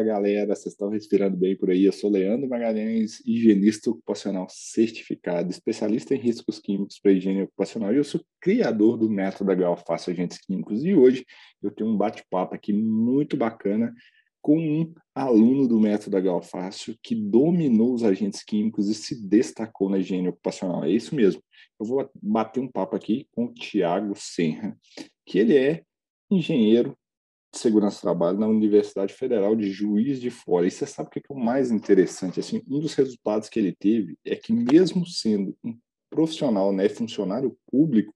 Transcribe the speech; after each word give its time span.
Fala 0.00 0.12
galera, 0.14 0.56
vocês 0.56 0.72
estão 0.72 0.88
respirando 0.88 1.36
bem 1.36 1.54
por 1.54 1.68
aí? 1.68 1.84
Eu 1.84 1.92
sou 1.92 2.08
Leandro 2.08 2.48
Magalhães, 2.48 3.20
higienista 3.26 3.90
ocupacional 3.90 4.46
certificado, 4.48 5.50
especialista 5.50 6.14
em 6.14 6.18
riscos 6.18 6.58
químicos 6.58 6.98
para 6.98 7.12
higiene 7.12 7.42
ocupacional 7.42 7.92
e 7.92 7.98
eu 7.98 8.04
sou 8.04 8.24
criador 8.40 8.96
do 8.96 9.10
método 9.10 9.54
Galfácio 9.54 10.10
Agentes 10.10 10.38
Químicos. 10.38 10.82
E 10.86 10.94
hoje 10.94 11.26
eu 11.62 11.70
tenho 11.70 11.90
um 11.90 11.98
bate-papo 11.98 12.54
aqui 12.54 12.72
muito 12.72 13.36
bacana 13.36 13.92
com 14.40 14.58
um 14.58 14.90
aluno 15.14 15.68
do 15.68 15.78
método 15.78 16.22
Galfácio 16.22 16.96
que 17.02 17.14
dominou 17.14 17.92
os 17.92 18.02
agentes 18.02 18.42
químicos 18.42 18.88
e 18.88 18.94
se 18.94 19.22
destacou 19.28 19.90
na 19.90 19.98
higiene 19.98 20.28
ocupacional. 20.28 20.82
É 20.82 20.90
isso 20.90 21.14
mesmo. 21.14 21.42
Eu 21.78 21.84
vou 21.84 22.10
bater 22.22 22.58
um 22.58 22.68
papo 22.68 22.96
aqui 22.96 23.28
com 23.32 23.44
o 23.44 23.52
Tiago 23.52 24.14
Senra, 24.16 24.74
que 25.26 25.38
ele 25.38 25.58
é 25.58 25.82
engenheiro 26.30 26.96
de 27.52 27.58
segurança 27.58 27.98
do 27.98 28.02
trabalho 28.02 28.38
na 28.38 28.46
Universidade 28.46 29.12
Federal 29.12 29.56
de 29.56 29.70
Juiz 29.70 30.20
de 30.20 30.30
Fora. 30.30 30.66
E 30.66 30.70
você 30.70 30.86
sabe 30.86 31.08
o 31.08 31.10
que 31.10 31.18
é 31.18 31.22
o 31.30 31.38
mais 31.38 31.70
interessante? 31.70 32.40
Assim, 32.40 32.62
um 32.68 32.78
dos 32.80 32.94
resultados 32.94 33.48
que 33.48 33.58
ele 33.58 33.74
teve 33.74 34.16
é 34.24 34.36
que, 34.36 34.52
mesmo 34.52 35.06
sendo 35.06 35.56
um 35.64 35.76
profissional, 36.08 36.72
né, 36.72 36.88
funcionário 36.88 37.56
público, 37.70 38.12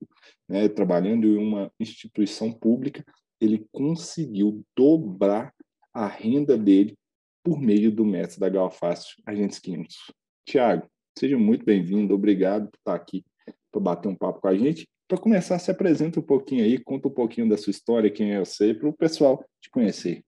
né, 0.48 0.68
trabalhando 0.68 1.26
em 1.26 1.36
uma 1.36 1.70
instituição 1.78 2.52
pública, 2.52 3.04
ele 3.40 3.66
conseguiu 3.72 4.64
dobrar 4.76 5.52
a 5.92 6.06
renda 6.06 6.56
dele 6.56 6.96
por 7.42 7.60
meio 7.60 7.92
do 7.92 8.04
método 8.04 8.40
da 8.40 8.48
Galfácio 8.48 9.16
Agentes 9.26 9.58
Químicos. 9.58 10.12
Tiago, 10.46 10.88
seja 11.18 11.38
muito 11.38 11.64
bem-vindo, 11.64 12.14
obrigado 12.14 12.70
por 12.70 12.78
estar 12.78 12.94
aqui 12.94 13.24
para 13.70 13.80
bater 13.80 14.08
um 14.08 14.14
papo 14.14 14.40
com 14.40 14.48
a 14.48 14.56
gente 14.56 14.88
para 15.06 15.18
começar, 15.18 15.58
se 15.58 15.70
apresenta 15.70 16.18
um 16.18 16.22
pouquinho 16.22 16.64
aí, 16.64 16.78
conta 16.78 17.08
um 17.08 17.10
pouquinho 17.10 17.48
da 17.48 17.58
sua 17.58 17.70
história, 17.70 18.10
quem 18.10 18.32
é 18.32 18.38
você, 18.38 18.72
para 18.72 18.88
o 18.88 18.92
pessoal 18.92 19.44
te 19.60 19.70
conhecer. 19.70 20.24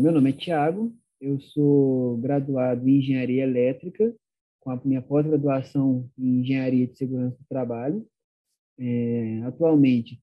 Meu 0.00 0.12
nome 0.12 0.30
é 0.30 0.32
Tiago, 0.32 0.92
eu 1.20 1.38
sou 1.40 2.16
graduado 2.16 2.88
em 2.88 2.98
Engenharia 2.98 3.44
Elétrica, 3.44 4.14
com 4.58 4.70
a 4.70 4.80
minha 4.84 5.02
pós-graduação 5.02 6.10
em 6.18 6.40
Engenharia 6.40 6.86
de 6.86 6.96
Segurança 6.96 7.36
do 7.36 7.44
Trabalho. 7.48 8.04
É, 8.78 9.42
atualmente, 9.44 10.20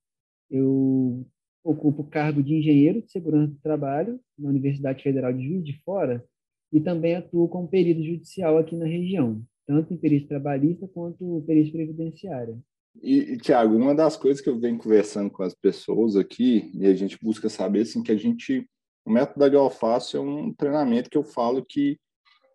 eu 0.50 1.26
ocupo 1.64 2.02
o 2.02 2.08
cargo 2.08 2.42
de 2.42 2.56
engenheiro 2.56 3.02
de 3.02 3.12
segurança 3.12 3.54
do 3.54 3.60
trabalho 3.60 4.20
na 4.38 4.50
Universidade 4.50 5.04
Federal 5.04 5.34
de 5.34 5.48
Juiz 5.48 5.66
de 5.66 5.82
Fora 5.84 6.24
e 6.72 6.80
também 6.80 7.16
atuo 7.16 7.48
como 7.48 7.68
perito 7.68 8.04
judicial 8.04 8.58
aqui 8.58 8.76
na 8.76 8.86
região, 8.86 9.42
tanto 9.66 9.94
em 9.94 9.98
perícia 9.98 10.28
trabalhista 10.28 10.88
quanto 10.88 11.44
perícia 11.46 11.74
previdenciária. 11.74 12.58
E, 13.02 13.34
e 13.34 13.38
Tiago, 13.38 13.76
uma 13.76 13.94
das 13.94 14.18
coisas 14.18 14.42
que 14.42 14.50
eu 14.50 14.60
venho 14.60 14.78
conversando 14.78 15.30
com 15.30 15.44
as 15.44 15.54
pessoas 15.54 16.16
aqui, 16.16 16.72
e 16.74 16.86
a 16.88 16.96
gente 16.96 17.18
busca 17.22 17.48
saber, 17.50 17.82
assim, 17.82 18.02
que 18.02 18.12
a 18.12 18.18
gente, 18.18 18.68
o 19.06 19.12
método 19.12 19.40
da 19.40 19.50
Galfácio 19.50 20.18
é 20.18 20.22
um 20.22 20.54
treinamento 20.54 21.10
que 21.10 21.18
eu 21.18 21.24
falo 21.24 21.66
que 21.66 21.98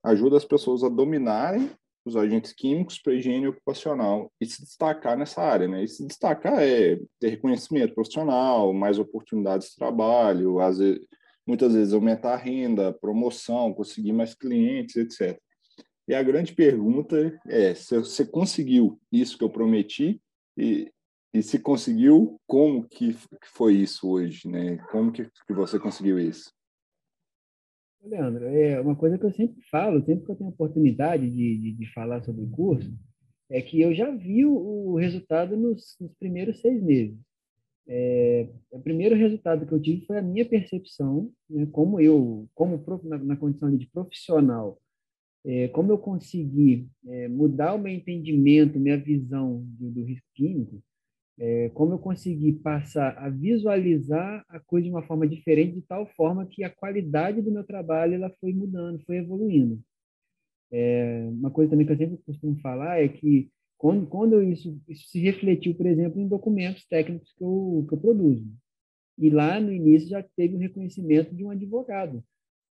ajuda 0.05 0.37
as 0.37 0.45
pessoas 0.45 0.83
a 0.83 0.89
dominarem 0.89 1.71
os 2.05 2.17
agentes 2.17 2.53
químicos 2.53 2.99
para 2.99 3.15
higiene 3.15 3.47
ocupacional 3.47 4.33
e 4.41 4.47
se 4.47 4.63
destacar 4.63 5.17
nessa 5.17 5.41
área, 5.41 5.69
né? 5.69 5.85
E 5.85 5.89
se 5.89 6.05
destacar 6.05 6.61
é 6.61 6.99
ter 7.21 7.29
reconhecimento 7.29 7.95
profissional, 7.95 8.73
mais 8.73 8.99
oportunidades 8.99 9.69
de 9.69 9.77
trabalho, 9.77 10.59
às 10.59 10.79
vezes, 10.79 11.07
muitas 11.47 11.75
vezes 11.75 11.93
aumentar 11.93 12.35
a 12.35 12.37
renda, 12.37 12.93
promoção, 12.93 13.73
conseguir 13.73 14.13
mais 14.13 14.35
clientes, 14.35 14.97
etc. 14.97 15.39
E 16.09 16.15
a 16.15 16.23
grande 16.23 16.55
pergunta 16.55 17.39
é 17.47 17.75
se 17.75 17.99
você 17.99 18.27
conseguiu 18.27 19.01
isso 19.11 19.39
que 19.39 19.45
eu 19.45 19.51
prometi 19.51 20.21
e, 20.57 20.91
e 21.33 21.43
se 21.43 21.59
conseguiu, 21.59 22.41
como 22.47 22.87
que 22.89 23.17
foi 23.55 23.75
isso 23.75 24.11
hoje, 24.11 24.49
né? 24.49 24.79
Como 24.91 25.13
que, 25.13 25.25
que 25.25 25.55
você 25.55 25.79
conseguiu 25.79 26.19
isso? 26.19 26.53
Leandro, 28.05 28.47
é 28.47 28.81
uma 28.81 28.97
coisa 28.97 29.17
que 29.17 29.25
eu 29.25 29.33
sempre 29.33 29.63
falo, 29.71 30.05
sempre 30.05 30.25
que 30.25 30.33
eu 30.33 30.37
tenho 30.37 30.51
oportunidade 30.51 31.31
de, 31.31 31.59
de, 31.59 31.73
de 31.73 31.93
falar 31.93 32.23
sobre 32.25 32.43
o 32.43 32.51
curso, 32.51 32.93
é 33.49 33.63
que 33.63 33.81
eu 33.81 33.95
já 33.95 34.11
vi 34.11 34.45
o, 34.45 34.55
o 34.55 34.97
resultado 34.97 35.57
nos, 35.57 35.97
nos, 36.01 36.13
primeiros 36.15 36.61
seis 36.61 36.83
meses. 36.83 37.17
É, 37.89 38.49
o 38.71 38.81
primeiro 38.81 39.17
resultado 39.17 39.67
que 39.67 39.73
eu 39.73 39.83
tive 39.83 40.07
foi 40.07 40.19
a 40.19 40.23
minha 40.23 40.45
percepção, 40.45 41.33
né, 41.51 41.67
como 41.73 42.01
eu, 42.01 42.49
como 42.55 42.83
na, 43.05 43.19
na 43.19 43.37
condição 43.37 43.77
de 43.77 43.87
profissional, 43.89 44.81
é, 45.45 45.69
como 45.69 45.91
eu 45.91 45.99
consegui 45.99 46.89
é, 47.07 47.29
mudar 47.29 47.75
o 47.75 47.79
meu 47.79 47.93
entendimento, 47.93 48.79
minha 48.79 48.97
visão 48.97 49.65
do, 49.79 49.91
do 49.91 50.05
risco 50.05 50.27
químico, 50.35 50.83
é, 51.39 51.71
como 51.71 51.95
eu 51.95 51.99
consegui 51.99 52.53
passar 52.53 53.19
a 53.19 53.29
visualizar 53.29 54.45
a 54.49 54.61
coisa 54.61 54.85
de 54.85 54.91
uma 54.93 55.03
forma 55.03 55.27
diferente, 55.27 55.75
de 55.75 55.83
tal 55.83 56.07
forma 56.15 56.47
que 56.47 56.63
a 56.63 56.71
qualidade 56.71 57.43
do 57.43 57.51
meu 57.51 57.65
trabalho 57.65 58.15
ela 58.15 58.31
foi 58.41 58.53
mudando, 58.53 59.03
foi 59.05 59.17
evoluindo. 59.17 59.83
É, 60.71 61.27
uma 61.31 61.51
coisa 61.51 61.71
também 61.71 61.87
que 61.87 61.93
eu 61.93 61.97
sempre 61.97 62.19
costumo 62.25 62.57
falar 62.61 63.03
é 63.03 63.09
que 63.09 63.51
quando, 63.83 64.07
quando 64.07 64.41
isso, 64.41 64.81
isso 64.89 65.09
se 65.09 65.19
refletiu, 65.19 65.75
por 65.75 65.87
exemplo, 65.87 66.21
em 66.21 66.29
documentos 66.29 66.87
técnicos 66.87 67.33
que 67.33 67.43
eu, 67.43 67.85
que 67.89 67.95
eu 67.95 67.99
produzo. 67.99 68.47
E 69.19 69.29
lá 69.29 69.59
no 69.59 69.73
início 69.73 70.09
já 70.09 70.23
teve 70.37 70.55
um 70.55 70.61
reconhecimento 70.61 71.35
de 71.35 71.45
um 71.45 71.51
advogado 71.51 72.23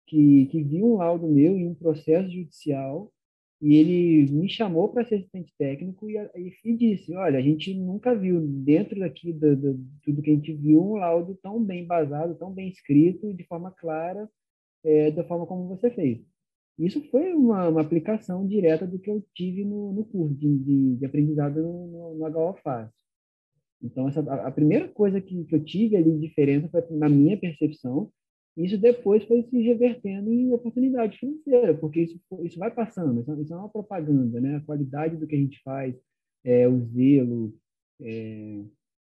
que, 0.06 0.44
que 0.50 0.62
viu 0.62 0.84
um 0.84 0.96
laudo 0.98 1.26
meu 1.26 1.56
em 1.56 1.66
um 1.66 1.74
processo 1.74 2.30
judicial 2.30 3.10
e 3.58 3.76
ele 3.76 4.30
me 4.30 4.50
chamou 4.50 4.91
para 4.91 5.02
ser 5.06 5.14
assistente 5.14 5.50
técnico 5.56 6.10
e, 6.10 6.19
e, 6.62 6.76
disse, 6.76 7.16
olha, 7.16 7.38
a 7.38 7.42
gente 7.42 7.72
nunca 7.72 8.14
viu 8.14 8.38
dentro 8.46 9.00
daqui 9.00 9.32
do, 9.32 9.56
do, 9.56 9.80
tudo 10.02 10.20
que 10.20 10.30
a 10.30 10.34
gente 10.34 10.52
viu 10.52 10.82
um 10.82 10.96
laudo 10.96 11.38
tão 11.42 11.64
bem 11.64 11.86
basado, 11.86 12.36
tão 12.36 12.52
bem 12.52 12.69
escrito, 12.69 13.32
de 13.32 13.44
forma 13.44 13.70
clara, 13.70 14.28
é, 14.84 15.10
da 15.10 15.25
forma 15.25 15.46
como 15.46 15.69
você 15.69 15.90
fez. 15.90 16.20
Isso 16.78 17.03
foi 17.11 17.34
uma, 17.34 17.69
uma 17.69 17.81
aplicação 17.81 18.47
direta 18.47 18.87
do 18.87 18.99
que 18.99 19.11
eu 19.11 19.25
tive 19.34 19.65
no, 19.65 19.93
no 19.93 20.05
curso 20.05 20.34
de, 20.34 20.59
de, 20.59 20.97
de 20.97 21.06
aprendizado 21.06 21.61
no, 21.61 21.87
no, 21.89 22.15
no 22.15 22.39
HO 22.39 22.55
Fácil. 22.62 22.93
Então, 23.83 24.09
essa, 24.09 24.21
a, 24.21 24.47
a 24.47 24.50
primeira 24.50 24.88
coisa 24.88 25.21
que, 25.21 25.44
que 25.44 25.55
eu 25.55 25.65
tive 25.65 25.97
ali 25.97 26.12
de 26.12 26.28
diferença 26.28 26.69
foi, 26.69 26.83
na 26.91 27.09
minha 27.09 27.37
percepção, 27.37 28.11
isso 28.56 28.77
depois 28.77 29.25
foi 29.25 29.43
se 29.44 29.61
revertendo 29.61 30.33
em 30.33 30.53
oportunidade 30.53 31.17
financeira, 31.17 31.75
porque 31.75 32.00
isso, 32.00 32.21
isso 32.43 32.59
vai 32.59 32.72
passando, 32.72 33.21
isso, 33.21 33.41
isso 33.41 33.55
é 33.55 33.56
uma 33.56 33.69
propaganda, 33.69 34.41
né? 34.41 34.56
A 34.56 34.61
qualidade 34.61 35.17
do 35.17 35.27
que 35.27 35.37
a 35.37 35.38
gente 35.38 35.61
faz, 35.62 35.94
é, 36.44 36.67
o 36.67 36.81
zelo, 36.87 37.55
é, 38.00 38.61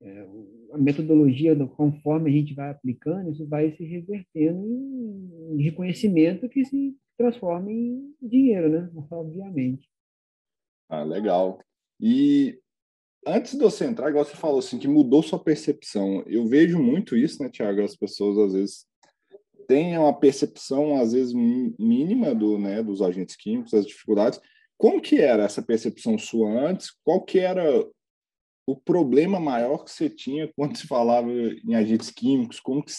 é, 0.00 0.26
a 0.72 0.78
metodologia, 0.78 1.56
conforme 1.76 2.30
a 2.30 2.32
gente 2.32 2.54
vai 2.54 2.70
aplicando, 2.70 3.30
isso 3.30 3.46
vai 3.46 3.72
se 3.72 3.84
revertendo 3.84 4.64
em, 4.64 5.56
em 5.56 5.62
reconhecimento 5.62 6.48
que 6.48 6.64
se 6.64 6.96
transforma 7.22 7.70
em 7.70 8.14
dinheiro, 8.20 8.68
né? 8.68 8.90
Obviamente. 9.10 9.88
Ah, 10.88 11.04
legal. 11.04 11.60
E 12.00 12.58
antes 13.26 13.52
de 13.52 13.58
você 13.58 13.84
entrar, 13.84 14.10
igual 14.10 14.24
você 14.24 14.36
falou 14.36 14.58
assim, 14.58 14.78
que 14.78 14.88
mudou 14.88 15.22
sua 15.22 15.38
percepção. 15.38 16.22
Eu 16.26 16.46
vejo 16.46 16.78
muito 16.78 17.16
isso, 17.16 17.42
né, 17.42 17.48
Tiago? 17.48 17.82
As 17.82 17.96
pessoas 17.96 18.38
às 18.38 18.52
vezes 18.52 18.86
tem 19.68 19.96
uma 19.96 20.12
percepção, 20.12 21.00
às 21.00 21.12
vezes, 21.12 21.32
mínima 21.32 22.34
do, 22.34 22.58
né, 22.58 22.82
dos 22.82 23.00
agentes 23.00 23.36
químicos, 23.36 23.70
das 23.70 23.86
dificuldades. 23.86 24.40
Como 24.76 25.00
que 25.00 25.18
era 25.20 25.44
essa 25.44 25.62
percepção 25.62 26.18
sua 26.18 26.50
antes? 26.50 26.90
Qual 27.04 27.22
que 27.24 27.38
era 27.38 27.64
o 28.66 28.76
problema 28.76 29.40
maior 29.40 29.84
que 29.84 29.90
você 29.90 30.08
tinha 30.08 30.50
quando 30.56 30.76
se 30.76 30.86
falava 30.86 31.28
em 31.30 31.74
agentes 31.74 32.10
químicos? 32.10 32.60
Como 32.60 32.82
que 32.82 32.92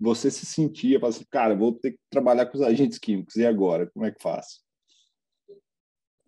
você 0.00 0.30
se 0.30 0.46
sentia? 0.46 0.98
Assim, 1.04 1.24
cara, 1.30 1.54
vou 1.54 1.72
ter 1.72 1.92
que 1.92 1.98
trabalhar 2.10 2.46
com 2.46 2.56
os 2.56 2.62
agentes 2.62 2.98
químicos, 2.98 3.36
e 3.36 3.46
agora? 3.46 3.90
Como 3.92 4.04
é 4.06 4.10
que 4.10 4.22
faço? 4.22 4.62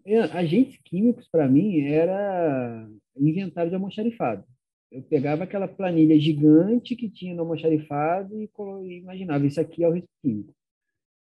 É, 0.04 0.20
agentes 0.20 0.78
químicos, 0.84 1.28
para 1.28 1.48
mim, 1.48 1.80
era 1.80 2.88
inventário 3.16 3.70
de 3.70 3.74
almoxarifado 3.74 4.44
eu 4.90 5.02
pegava 5.02 5.44
aquela 5.44 5.68
planilha 5.68 6.18
gigante 6.18 6.96
que 6.96 7.10
tinha 7.10 7.34
no 7.34 7.42
almoxarifado 7.42 8.40
e, 8.40 8.50
e 8.84 8.98
imaginava, 8.98 9.46
isso 9.46 9.60
aqui 9.60 9.84
é 9.84 9.88
o 9.88 9.92
risco 9.92 10.08
químico. 10.22 10.54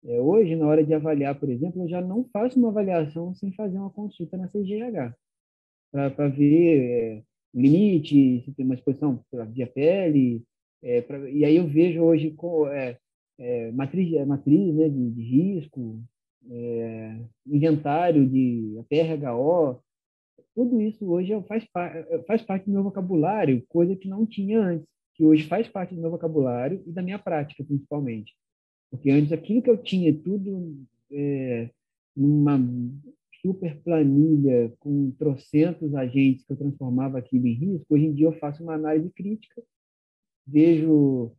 É, 0.05 0.21
hoje, 0.21 0.55
na 0.55 0.65
hora 0.67 0.83
de 0.83 0.93
avaliar, 0.93 1.37
por 1.37 1.49
exemplo, 1.49 1.83
eu 1.83 1.89
já 1.89 2.01
não 2.01 2.23
faço 2.31 2.57
uma 2.57 2.69
avaliação 2.69 3.33
sem 3.35 3.51
fazer 3.53 3.77
uma 3.77 3.89
consulta 3.89 4.37
na 4.37 4.47
CGH, 4.47 5.13
para 5.91 6.27
ver 6.29 6.79
é, 6.79 7.23
limite, 7.53 8.43
se 8.43 8.53
tem 8.53 8.65
uma 8.65 8.75
exposição 8.75 9.23
via 9.51 9.67
pele, 9.67 10.43
é, 10.81 11.01
pra, 11.01 11.29
e 11.29 11.43
aí 11.43 11.55
eu 11.55 11.67
vejo 11.67 12.01
hoje 12.01 12.31
com, 12.31 12.67
é, 12.67 12.97
é, 13.37 13.71
matriz, 13.71 14.13
é, 14.13 14.25
matriz 14.25 14.75
né, 14.75 14.89
de, 14.89 15.11
de 15.11 15.21
risco, 15.21 16.01
é, 16.49 17.19
inventário 17.45 18.27
de 18.27 18.79
PRHO, 18.89 19.81
tudo 20.55 20.81
isso 20.81 21.09
hoje 21.09 21.31
faz, 21.47 21.65
faz 22.27 22.41
parte 22.41 22.65
do 22.65 22.71
meu 22.71 22.83
vocabulário, 22.83 23.63
coisa 23.69 23.95
que 23.95 24.07
não 24.07 24.25
tinha 24.25 24.59
antes, 24.61 24.87
que 25.15 25.23
hoje 25.25 25.47
faz 25.47 25.67
parte 25.67 25.95
do 25.95 26.01
meu 26.01 26.11
vocabulário 26.11 26.83
e 26.85 26.91
da 26.91 27.01
minha 27.01 27.19
prática, 27.19 27.63
principalmente. 27.63 28.33
Porque 28.89 29.09
antes 29.09 29.31
aquilo 29.31 29.61
que 29.61 29.69
eu 29.69 29.77
tinha 29.77 30.13
tudo 30.13 30.83
é, 31.11 31.69
numa 32.15 32.59
super 33.41 33.81
planilha 33.81 34.73
com 34.79 35.11
trocentos 35.11 35.93
agentes 35.95 36.45
que 36.45 36.53
eu 36.53 36.57
transformava 36.57 37.19
aquilo 37.19 37.47
em 37.47 37.53
risco, 37.53 37.85
hoje 37.89 38.05
em 38.05 38.13
dia 38.13 38.27
eu 38.27 38.39
faço 38.39 38.63
uma 38.63 38.75
análise 38.75 39.09
crítica, 39.11 39.61
vejo 40.45 41.31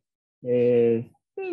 é, 0.45 1.05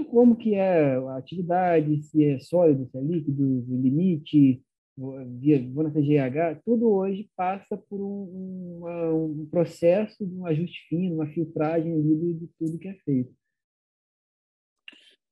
como 0.09 0.35
que 0.35 0.55
é 0.55 0.95
a 0.95 1.17
atividade, 1.17 2.03
se 2.03 2.23
é 2.25 2.39
sólido, 2.39 2.87
se 2.89 2.97
é 2.97 3.01
líquido, 3.01 3.65
limite, 3.67 4.63
vou 4.97 5.83
na 5.83 5.91
CGH, 5.91 6.61
tudo 6.65 6.89
hoje 6.89 7.29
passa 7.35 7.77
por 7.77 8.01
um, 8.01 9.39
um 9.41 9.45
processo 9.45 10.25
de 10.25 10.35
um 10.35 10.45
ajuste 10.45 10.87
fino, 10.89 11.15
uma 11.15 11.27
filtragem 11.27 12.01
de 12.01 12.49
tudo 12.57 12.79
que 12.79 12.87
é 12.87 12.93
feito. 13.05 13.31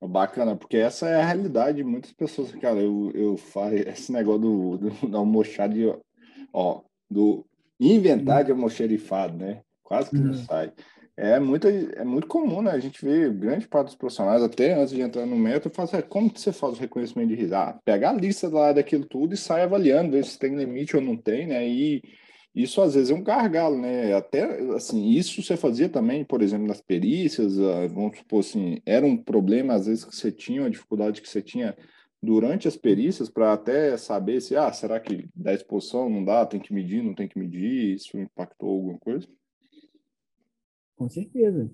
Bacana, 0.07 0.55
porque 0.55 0.77
essa 0.77 1.07
é 1.07 1.21
a 1.21 1.25
realidade 1.25 1.77
de 1.77 1.83
muitas 1.83 2.11
pessoas. 2.11 2.51
Cara, 2.55 2.79
eu, 2.79 3.11
eu 3.13 3.37
faço 3.37 3.75
esse 3.87 4.11
negócio 4.11 4.41
do, 4.41 4.77
do, 4.77 4.89
do 5.07 5.17
almoxarifado, 5.17 6.01
ó, 6.53 6.81
do 7.09 7.45
inventar 7.79 8.43
de 8.43 8.51
almoxarifado, 8.51 9.37
né? 9.37 9.61
Quase 9.83 10.09
que 10.09 10.17
não 10.17 10.31
uhum. 10.31 10.45
sai. 10.45 10.73
É 11.17 11.39
muito, 11.39 11.65
é 11.67 12.03
muito 12.03 12.27
comum, 12.27 12.61
né? 12.61 12.71
A 12.71 12.79
gente 12.79 13.03
vê 13.03 13.29
grande 13.29 13.67
parte 13.67 13.87
dos 13.87 13.95
profissionais, 13.95 14.43
até 14.43 14.73
antes 14.73 14.93
de 14.93 15.01
entrar 15.01 15.25
no 15.25 15.37
método, 15.37 15.73
fazer 15.73 16.03
como 16.03 16.29
que 16.29 16.41
você 16.41 16.51
faz 16.51 16.73
o 16.73 16.79
reconhecimento 16.79 17.29
de 17.29 17.35
risco? 17.35 17.55
Ah, 17.55 17.79
pega 17.85 18.09
a 18.09 18.13
lista 18.13 18.49
lá 18.49 18.73
daquilo 18.73 19.05
tudo 19.05 19.33
e 19.33 19.37
sai 19.37 19.61
avaliando, 19.61 20.11
ver 20.11 20.25
se 20.25 20.37
tem 20.37 20.55
limite 20.55 20.95
ou 20.95 21.01
não 21.01 21.15
tem, 21.15 21.47
né? 21.47 21.65
E 21.65 22.03
isso 22.55 22.81
às 22.81 22.95
vezes 22.95 23.11
é 23.11 23.13
um 23.13 23.23
gargalo, 23.23 23.77
né? 23.77 24.13
Até 24.13 24.43
assim, 24.73 25.09
isso 25.09 25.43
você 25.43 25.57
fazia 25.57 25.89
também, 25.89 26.23
por 26.23 26.41
exemplo, 26.41 26.65
nas 26.65 26.79
perícias, 26.79 27.59
ah, 27.59 27.87
vamos 27.87 28.17
supor 28.17 28.39
assim, 28.39 28.79
era 28.85 29.05
um 29.05 29.17
problema 29.17 29.73
às 29.73 29.87
vezes 29.87 30.05
que 30.05 30.15
você 30.15 30.31
tinha, 30.31 30.61
uma 30.61 30.69
dificuldade 30.69 31.21
que 31.21 31.27
você 31.27 31.41
tinha 31.41 31.75
durante 32.23 32.67
as 32.67 32.77
perícias 32.77 33.29
para 33.29 33.51
até 33.51 33.97
saber 33.97 34.41
se, 34.41 34.55
ah, 34.55 34.71
será 34.71 34.99
que 35.01 35.27
dá 35.35 35.53
exposição, 35.53 36.09
não 36.09 36.23
dá, 36.23 36.45
tem 36.45 36.59
que 36.59 36.73
medir, 36.73 37.03
não 37.03 37.13
tem 37.13 37.27
que 37.27 37.37
medir, 37.37 37.95
isso 37.95 38.17
impactou 38.17 38.69
alguma 38.69 38.97
coisa? 38.99 39.27
Com 40.95 41.09
certeza. 41.09 41.69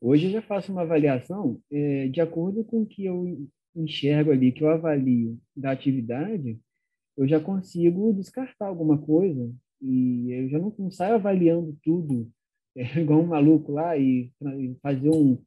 Hoje 0.00 0.26
eu 0.26 0.30
já 0.30 0.42
faço 0.42 0.70
uma 0.70 0.82
avaliação 0.82 1.60
é, 1.70 2.06
de 2.06 2.20
acordo 2.20 2.64
com 2.64 2.82
o 2.82 2.86
que 2.86 3.04
eu 3.04 3.46
enxergo 3.74 4.30
ali, 4.30 4.52
que 4.52 4.62
eu 4.62 4.70
avalio 4.70 5.36
da 5.56 5.72
atividade, 5.72 6.58
eu 7.16 7.26
já 7.26 7.40
consigo 7.40 8.12
descartar 8.12 8.68
alguma 8.68 8.96
coisa 8.96 9.52
e 9.82 10.32
eu 10.32 10.48
já 10.48 10.58
não, 10.58 10.74
não 10.78 10.90
saio 10.90 11.14
avaliando 11.14 11.76
tudo 11.82 12.30
é, 12.76 13.00
igual 13.00 13.20
um 13.20 13.26
maluco 13.26 13.72
lá 13.72 13.96
e, 13.96 14.30
e 14.58 14.76
fazer 14.82 15.10
um 15.10 15.38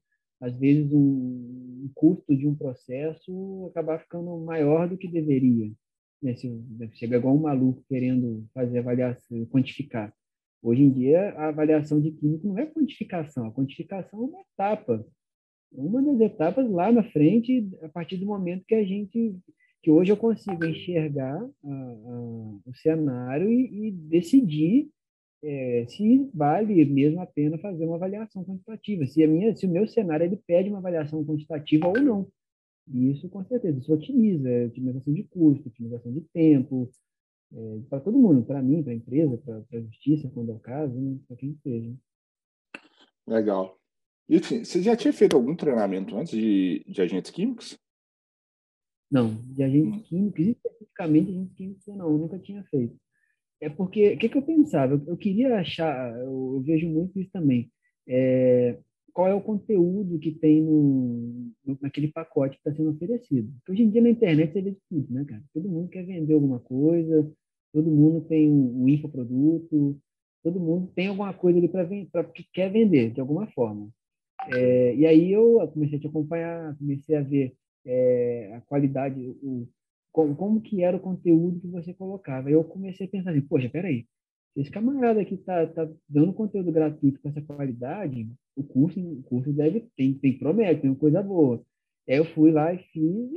às 0.42 0.54
vezes 0.58 0.92
um, 0.92 1.00
um, 1.00 1.92
custo 1.96 2.36
de 2.36 2.46
um 2.46 2.56
processo 2.56 3.68
acabar 3.72 4.00
ficando 4.00 4.38
maior 4.40 4.90
do 4.90 4.98
que 4.98 5.08
deveria 5.08 5.72
né? 6.24 6.36
Se 6.36 6.50
chega 6.94 7.18
igual 7.18 7.36
um 7.36 7.42
maluco 7.42 7.84
querendo 7.90 8.48
fazer 8.54 8.80
avaliação, 8.80 9.46
quantificar. 9.48 10.14
Hoje 10.62 10.82
em 10.82 10.90
dia, 10.90 11.32
a 11.34 11.50
avaliação 11.50 12.00
de 12.00 12.12
químico 12.12 12.48
não 12.48 12.58
é 12.58 12.66
quantificação, 12.66 13.46
a 13.46 13.52
quantificação 13.52 14.24
é 14.24 14.24
uma 14.24 14.42
etapa. 14.42 15.06
Uma 15.74 16.02
das 16.02 16.32
etapas 16.32 16.70
lá 16.70 16.92
na 16.92 17.04
frente, 17.04 17.70
a 17.82 17.90
partir 17.90 18.18
do 18.18 18.26
momento 18.26 18.64
que 18.66 18.76
a 18.76 18.84
gente, 18.84 19.36
que 19.84 19.92
hoje 19.92 20.14
eu 20.14 20.18
consigo 20.18 20.66
enxergar 20.66 21.38
a, 21.44 21.70
a, 21.70 22.60
o 22.66 22.74
cenário 22.74 23.52
e, 23.52 23.90
e 23.90 23.92
decidir 23.92 24.90
é, 25.44 25.86
se 25.90 26.30
vale 26.34 26.86
mesmo 26.86 27.20
a 27.20 27.26
pena 27.26 27.58
fazer 27.58 27.86
uma 27.86 27.98
avaliação 27.98 28.46
quantitativa, 28.46 29.06
se, 29.06 29.22
a 29.22 29.28
minha, 29.28 29.54
se 29.54 29.66
o 29.66 29.70
meu 29.70 29.86
cenário 29.86 30.26
ele 30.26 30.38
pede 30.48 30.70
uma 30.70 30.78
avaliação 30.78 31.24
quantitativa 31.26 31.86
ou 31.86 32.00
não. 32.02 32.28
E 32.88 33.12
isso, 33.12 33.28
com 33.28 33.44
certeza, 33.44 33.78
isso 33.78 33.94
otimiza, 33.94 34.50
é 34.50 34.66
otimização 34.68 35.14
de 35.14 35.24
custo, 35.24 35.68
otimização 35.68 36.14
de 36.14 36.22
tempo, 36.34 36.90
é, 37.54 37.80
para 37.90 38.00
todo 38.00 38.18
mundo, 38.18 38.42
para 38.46 38.62
mim, 38.62 38.82
para 38.82 38.94
a 38.94 38.96
empresa, 38.96 39.38
para 39.38 39.64
a 39.80 39.82
justiça, 39.82 40.32
quando 40.34 40.52
é 40.52 40.56
o 40.56 40.60
caso, 40.60 40.98
né? 40.98 41.18
para 41.28 41.36
quem 41.36 41.58
seja. 41.62 41.94
Legal. 43.28 43.78
E 44.30 44.38
assim, 44.38 44.64
você 44.64 44.82
já 44.82 44.96
tinha 44.96 45.12
feito 45.12 45.36
algum 45.36 45.56
treinamento 45.58 46.16
antes 46.16 46.32
de, 46.32 46.86
de 46.88 47.02
agentes 47.02 47.32
químicos? 47.32 47.78
Não, 49.14 49.36
de 49.46 49.62
agentes 49.62 50.00
hum. 50.00 50.04
químicos, 50.06 50.48
especificamente 50.48 51.30
agentes 51.30 51.56
químicos, 51.56 51.86
não, 51.96 52.10
eu 52.10 52.18
nunca 52.18 52.40
tinha 52.40 52.64
feito. 52.64 52.96
É 53.62 53.70
porque, 53.70 54.14
o 54.14 54.18
que, 54.18 54.28
que, 54.28 54.38
eu 54.40 54.42
pensava? 54.42 54.96
Eu, 54.96 55.04
eu 55.06 55.16
queria 55.16 55.56
achar, 55.56 56.18
eu, 56.18 56.56
eu, 56.56 56.62
vejo 56.62 56.90
muito 56.90 57.20
isso 57.20 57.30
também, 57.32 57.72
é, 58.08 58.76
qual 59.14 59.28
é 59.28 59.34
o 59.36 59.40
conteúdo 59.40 60.18
que 60.18 60.32
tem 60.32 60.64
no, 60.64 61.52
no 61.64 61.78
naquele 61.80 62.08
pacote 62.08 62.56
que 62.56 62.68
está 62.68 62.76
sendo 62.76 62.90
oferecido. 62.90 63.54
Porque 63.58 63.74
hoje 63.74 63.84
em 63.84 63.92
dia 63.92 64.02
na 64.02 64.10
internet 64.10 64.52
você 64.52 64.62
vê 64.64 64.76
tudo, 64.90 65.14
né, 65.14 65.24
cara? 65.26 65.44
Todo 65.54 65.70
mundo 65.70 65.90
quer 65.90 66.04
vender 66.04 66.34
alguma 66.34 66.60
coisa, 66.60 67.32
todo 67.72 67.92
mundo 67.92 68.26
tem 68.28 68.50
um, 68.50 68.84
um 68.84 68.90
infoproduto, 68.90 69.96
todo 70.44 70.60
mundo 70.60 70.92
tem 70.96 71.10
alguma 71.10 71.36
coisa 71.36 71.60
ali 71.60 71.68
para 71.68 72.24
que 72.24 72.44
quer 72.52 72.72
vender 72.72 73.12
de 73.12 73.22
alguma 73.22 73.46
forma. 73.52 73.90
É, 74.52 74.96
e 74.96 75.06
aí 75.06 75.32
eu 75.32 75.60
comecei 75.72 76.00
a 76.00 76.02
te 76.02 76.08
acompanhar, 76.08 76.76
comecei 76.80 77.16
a 77.16 77.22
ver 77.22 77.56
é, 77.86 78.54
a 78.56 78.62
qualidade, 78.62 79.20
o, 79.42 79.68
como, 80.12 80.36
como 80.36 80.62
que 80.62 80.84
era 80.84 80.98
o 80.98 81.00
conteúdo 81.00 81.60
que 81.60 81.68
você 81.68 81.94
colocava. 81.94 82.50
Eu 82.50 82.64
comecei 82.64 83.08
a 83.08 83.10
pensar 83.10 83.32
assim, 83.32 83.42
poxa, 83.42 83.70
peraí, 83.70 84.06
esse 84.56 84.70
camarada 84.70 85.22
aqui 85.22 85.34
está 85.36 85.66
tá 85.68 85.90
dando 86.08 86.34
conteúdo 86.34 86.72
gratuito 86.72 87.20
com 87.20 87.30
essa 87.30 87.42
qualidade, 87.42 88.30
o 88.56 88.64
curso, 88.64 89.00
o 89.00 89.24
curso 89.24 89.52
deve 89.52 89.88
tem, 89.96 90.14
tem 90.14 90.38
promete, 90.38 90.82
tem 90.82 90.94
coisa 90.96 91.24
boa. 91.24 91.64
Aí 92.08 92.18
eu 92.18 92.26
fui 92.26 92.52
lá 92.52 92.74
e 92.74 92.78
fiz, 92.78 93.32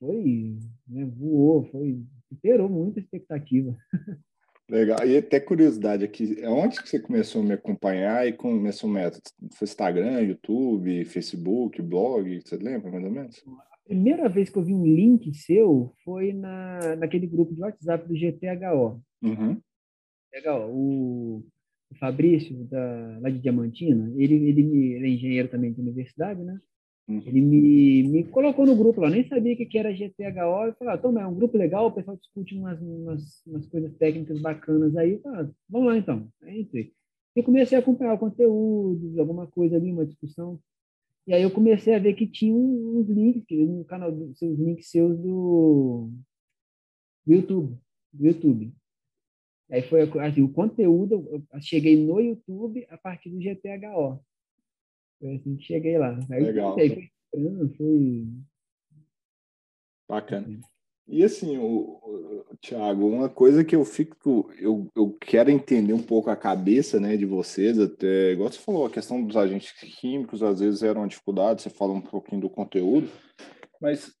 foi, 0.00 0.58
né, 0.86 1.04
voou, 1.04 1.64
foi 1.70 2.02
superou 2.28 2.68
muita 2.68 3.00
expectativa. 3.00 3.76
Legal. 4.68 4.98
E 5.06 5.16
até 5.16 5.40
curiosidade 5.40 6.04
aqui, 6.04 6.42
onde 6.44 6.82
que 6.82 6.88
você 6.88 7.00
começou 7.00 7.40
a 7.40 7.44
me 7.44 7.52
acompanhar 7.54 8.28
e 8.28 8.34
começou 8.34 8.90
o 8.90 8.92
método? 8.92 9.22
Foi 9.54 9.64
Instagram, 9.64 10.20
YouTube, 10.20 11.04
Facebook, 11.06 11.80
blog, 11.80 12.40
você 12.40 12.56
lembra 12.56 12.90
mais 12.90 13.04
ou 13.04 13.10
menos? 13.10 13.42
A 13.46 13.88
primeira 13.88 14.28
vez 14.28 14.50
que 14.50 14.58
eu 14.58 14.62
vi 14.62 14.74
um 14.74 14.84
link 14.84 15.32
seu 15.34 15.94
foi 16.04 16.34
na, 16.34 16.96
naquele 16.96 17.26
grupo 17.26 17.54
de 17.54 17.62
WhatsApp 17.62 18.06
do 18.06 18.14
GTHO. 18.14 19.00
Uhum. 19.22 19.58
Legal. 20.34 20.70
O, 20.70 21.42
o 21.90 21.94
Fabrício, 21.98 22.64
da, 22.64 23.18
lá 23.22 23.30
de 23.30 23.38
Diamantina, 23.38 24.12
ele, 24.16 24.34
ele, 24.34 24.60
ele 24.96 25.06
é 25.06 25.10
engenheiro 25.10 25.48
também 25.48 25.72
de 25.72 25.80
universidade, 25.80 26.42
né? 26.44 26.60
Uhum. 27.08 27.22
Ele 27.24 27.40
me, 27.40 28.02
me 28.02 28.24
colocou 28.24 28.66
no 28.66 28.76
grupo 28.76 29.00
lá, 29.00 29.08
nem 29.08 29.26
sabia 29.26 29.54
o 29.54 29.56
que 29.56 29.78
era 29.78 29.94
GTHO. 29.94 30.66
Eu 30.66 30.74
falei, 30.74 30.94
ah, 30.94 30.98
toma, 30.98 31.22
é 31.22 31.26
um 31.26 31.34
grupo 31.34 31.56
legal, 31.56 31.86
o 31.86 31.92
pessoal 31.92 32.16
discute 32.18 32.54
umas, 32.54 32.80
umas, 32.80 33.46
umas 33.46 33.66
coisas 33.66 33.94
técnicas 33.96 34.38
bacanas 34.40 34.94
aí. 34.94 35.18
Falei, 35.20 35.40
ah, 35.40 35.50
vamos 35.68 35.88
lá 35.88 35.96
então. 35.96 36.28
Entrei. 36.46 36.92
E 37.34 37.42
comecei 37.42 37.78
a 37.78 37.80
acompanhar 37.80 38.14
o 38.14 38.18
conteúdo, 38.18 39.18
alguma 39.18 39.46
coisa 39.46 39.76
ali, 39.76 39.90
uma 39.90 40.04
discussão. 40.04 40.60
E 41.26 41.32
aí 41.32 41.42
eu 41.42 41.50
comecei 41.50 41.94
a 41.94 41.98
ver 41.98 42.14
que 42.14 42.26
tinha 42.26 42.54
uns 42.54 43.08
links 43.08 43.68
no 43.68 43.84
canal, 43.84 44.10
seus 44.34 44.58
links 44.58 44.90
seus 44.90 45.18
do, 45.18 46.10
do 47.26 47.34
YouTube, 47.34 47.78
do 48.12 48.26
YouTube. 48.26 48.74
Aí 49.70 49.82
foi 49.82 50.02
assim, 50.20 50.42
o 50.42 50.52
conteúdo, 50.52 51.28
eu 51.30 51.60
cheguei 51.60 52.02
no 52.02 52.20
YouTube 52.20 52.86
a 52.90 52.96
partir 52.96 53.30
do 53.30 53.40
GTHO. 53.40 54.20
Foi 55.18 55.34
assim 55.34 55.56
que 55.56 55.64
cheguei 55.64 55.98
lá. 55.98 56.18
Aí 56.30 56.42
Legal. 56.42 56.74
Foi, 56.74 57.10
foi... 57.76 58.26
Bacana. 60.08 60.60
E 61.06 61.24
assim, 61.24 61.56
o, 61.56 61.64
o, 61.64 62.56
Thiago, 62.60 63.06
uma 63.06 63.30
coisa 63.30 63.64
que 63.64 63.74
eu 63.74 63.82
fico, 63.82 64.50
eu, 64.58 64.90
eu 64.94 65.16
quero 65.18 65.50
entender 65.50 65.94
um 65.94 66.02
pouco 66.02 66.28
a 66.28 66.36
cabeça 66.36 67.00
né, 67.00 67.16
de 67.16 67.24
vocês, 67.24 67.78
até, 67.78 68.32
igual 68.32 68.52
você 68.52 68.58
falou, 68.58 68.84
a 68.84 68.90
questão 68.90 69.24
dos 69.24 69.34
agentes 69.34 69.72
químicos 69.72 70.42
às 70.42 70.60
vezes 70.60 70.82
era 70.82 70.98
uma 70.98 71.08
dificuldade, 71.08 71.62
você 71.62 71.70
fala 71.70 71.94
um 71.94 72.00
pouquinho 72.00 72.42
do 72.42 72.50
conteúdo, 72.50 73.08
mas 73.80 74.12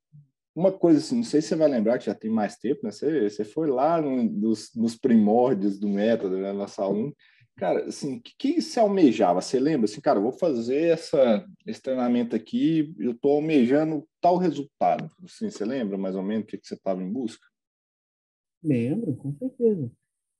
uma 0.56 0.72
coisa 0.72 0.98
assim, 0.98 1.16
não 1.16 1.24
sei 1.24 1.42
se 1.42 1.48
você 1.48 1.56
vai 1.56 1.68
lembrar 1.68 1.98
que 1.98 2.06
já 2.06 2.14
tem 2.14 2.30
mais 2.30 2.56
tempo, 2.56 2.80
né? 2.82 2.90
Você, 2.90 3.28
você 3.28 3.44
foi 3.44 3.68
lá 3.68 4.00
no, 4.00 4.22
nos, 4.22 4.70
nos 4.74 4.96
primórdios 4.96 5.78
do 5.78 5.88
método, 5.88 6.38
né, 6.38 6.54
na 6.54 6.66
sala 6.66 6.94
1, 6.94 7.12
Cara, 7.58 7.86
assim, 7.86 8.18
o 8.18 8.20
que, 8.20 8.34
que 8.36 8.62
você 8.62 8.78
almejava? 8.78 9.40
Você 9.40 9.58
lembra 9.58 9.86
assim, 9.86 10.00
cara, 10.00 10.20
vou 10.20 10.30
fazer 10.30 10.92
essa, 10.92 11.44
esse 11.66 11.82
treinamento 11.82 12.36
aqui, 12.36 12.94
eu 12.96 13.10
estou 13.10 13.32
almejando 13.32 14.06
tal 14.20 14.36
resultado. 14.36 15.10
Assim, 15.24 15.50
você 15.50 15.64
lembra 15.64 15.98
mais 15.98 16.14
ou 16.14 16.22
menos 16.22 16.44
o 16.44 16.46
que, 16.46 16.56
que 16.56 16.68
você 16.68 16.74
estava 16.74 17.02
em 17.02 17.12
busca? 17.12 17.44
Lembro, 18.62 19.12
com 19.16 19.34
certeza. 19.34 19.90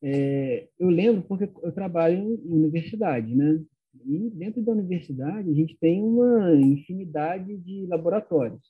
É, 0.00 0.68
eu 0.78 0.88
lembro 0.88 1.22
porque 1.22 1.50
eu 1.60 1.72
trabalho 1.72 2.16
em 2.16 2.52
universidade, 2.52 3.34
né? 3.34 3.64
E 4.06 4.30
dentro 4.30 4.62
da 4.62 4.70
universidade 4.70 5.50
a 5.50 5.54
gente 5.54 5.76
tem 5.76 6.00
uma 6.00 6.54
infinidade 6.54 7.56
de 7.56 7.84
laboratórios, 7.86 8.62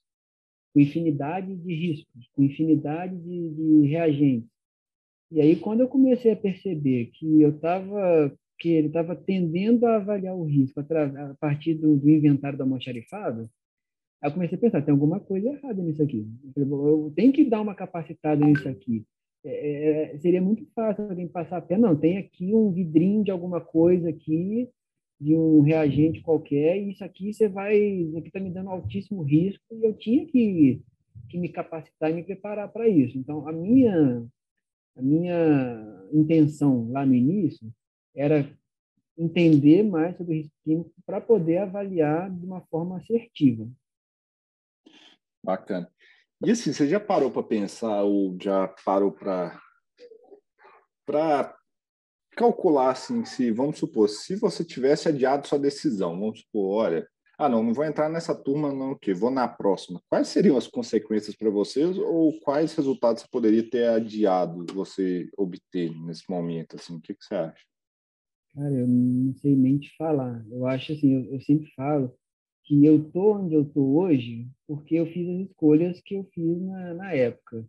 com 0.73 0.81
infinidade 0.81 1.55
de 1.55 1.75
riscos, 1.75 2.31
com 2.33 2.45
infinidade 2.45 3.15
de, 3.15 3.51
de 3.51 3.89
reagentes. 3.89 4.58
E 5.31 5.41
aí, 5.41 5.57
quando 5.57 5.81
eu 5.81 5.89
comecei 5.89 6.33
a 6.33 6.37
perceber 6.37 7.11
que 7.15 7.43
eu 7.43 7.51
estava 7.51 8.33
que 8.59 8.71
ele 8.71 8.89
estava 8.89 9.15
tendendo 9.15 9.87
a 9.87 9.97
avaliar 9.97 10.35
o 10.35 10.43
risco 10.43 10.81
a, 10.81 10.85
partir 11.39 11.75
do, 11.75 11.97
do 11.97 12.11
inventário 12.11 12.59
da 12.59 12.65
almoxarifado, 12.65 13.49
aí 14.21 14.29
eu 14.29 14.35
comecei 14.35 14.59
a 14.59 14.61
pensar, 14.61 14.83
tem 14.83 14.91
alguma 14.91 15.21
coisa 15.21 15.49
errada 15.49 15.81
nisso 15.81 16.03
aqui. 16.03 16.27
Eu, 16.45 16.53
falei, 16.53 16.69
eu 16.69 17.13
tenho 17.15 17.33
que 17.33 17.45
dar 17.45 17.61
uma 17.61 17.75
capacitada 17.75 18.45
nisso 18.45 18.69
aqui. 18.69 19.05
é, 19.45 20.15
é, 20.15 20.19
seria 20.19 20.43
muito 20.43 20.67
fácil 20.75 21.05
alguém 21.05 21.29
passar 21.29 21.59
a 21.59 21.63
pé. 21.63 21.79
Não, 21.79 21.95
tem 21.95 22.19
aqui 22.19 22.53
um 22.53 22.73
vidrinho 22.73 23.23
de 23.23 23.31
alguma 23.31 23.61
coisa 23.61 24.09
aqui, 24.09 24.69
de 25.21 25.35
um 25.35 25.61
reagente 25.61 26.21
qualquer, 26.21 26.79
e 26.79 26.91
isso 26.91 27.05
aqui 27.05 27.33
você 27.33 27.49
vai, 27.49 27.77
isso 27.77 28.19
aqui 28.19 28.29
está 28.29 28.41
me 28.41 28.51
dando 28.51 28.71
altíssimo 28.71 29.23
risco, 29.23 29.65
e 29.73 29.85
eu 29.85 29.95
tinha 29.95 30.27
que, 30.27 30.81
que 31.29 31.39
me 31.39 31.49
capacitar 31.49 32.11
e 32.11 32.15
me 32.15 32.23
preparar 32.23 32.73
para 32.73 32.89
isso. 32.89 33.19
Então, 33.19 33.47
a 33.49 33.53
minha, 33.53 34.25
a 34.99 35.03
minha 35.03 36.09
intenção 36.13 36.91
lá 36.91 37.07
no 37.07 37.15
início 37.15 37.73
era 38.15 38.51
entender 39.17 39.85
mais 39.85 40.17
sobre 40.17 40.51
o 40.67 40.75
risco 40.75 40.93
para 41.07 41.21
poder 41.21 41.59
avaliar 41.59 42.31
de 42.31 42.45
uma 42.45 42.61
forma 42.63 42.99
assertiva. 42.99 43.69
Bacana. 45.43 45.91
E 46.45 46.51
assim, 46.51 46.73
você 46.73 46.89
já 46.89 46.99
parou 47.01 47.31
para 47.31 47.43
pensar 47.43 48.03
ou 48.03 48.37
já 48.41 48.69
parou 48.85 49.13
para 49.13 49.61
para 51.07 51.57
calcular 52.33 52.91
assim, 52.91 53.25
se 53.25 53.51
vamos 53.51 53.79
supor, 53.79 54.09
se 54.09 54.37
você 54.37 54.63
tivesse 54.63 55.09
adiado 55.09 55.49
sua 55.49 55.59
decisão, 55.59 56.21
vamos 56.21 56.41
supor, 56.41 56.85
olha, 56.85 57.09
ah, 57.39 57.49
não, 57.49 57.63
não 57.63 57.73
vou 57.73 57.85
entrar 57.85 58.09
nessa 58.09 58.35
turma 58.35 58.73
não, 58.73 58.97
que 58.97 59.15
vou 59.15 59.31
na 59.31 59.47
próxima. 59.47 60.03
Quais 60.11 60.27
seriam 60.27 60.57
as 60.57 60.67
consequências 60.67 61.37
para 61.37 61.49
vocês 61.49 61.97
ou 61.97 62.33
quais 62.41 62.75
resultados 62.75 63.23
você 63.23 63.29
poderia 63.31 63.63
ter 63.63 63.89
adiado 63.89 64.67
você 64.75 65.31
obter 65.39 65.97
nesse 66.01 66.29
momento 66.29 66.75
assim? 66.75 66.97
O 66.97 67.01
que, 67.01 67.15
que 67.15 67.25
você 67.25 67.37
acha? 67.37 67.65
Cara, 68.53 68.75
eu 68.75 68.89
não 68.89 69.33
sei 69.37 69.55
nem 69.55 69.79
te 69.79 69.95
falar. 69.97 70.45
Eu 70.51 70.67
acho 70.67 70.93
assim, 70.93 71.15
eu, 71.15 71.35
eu 71.35 71.41
sempre 71.43 71.71
falo 71.77 72.13
que 72.65 72.85
eu 72.85 73.05
tô 73.13 73.37
onde 73.37 73.55
eu 73.55 73.65
tô 73.65 73.83
hoje 74.01 74.49
porque 74.67 74.97
eu 74.97 75.07
fiz 75.07 75.29
as 75.29 75.49
escolhas 75.49 76.01
que 76.01 76.17
eu 76.17 76.25
fiz 76.35 76.61
na, 76.61 76.95
na 76.95 77.13
época. 77.13 77.65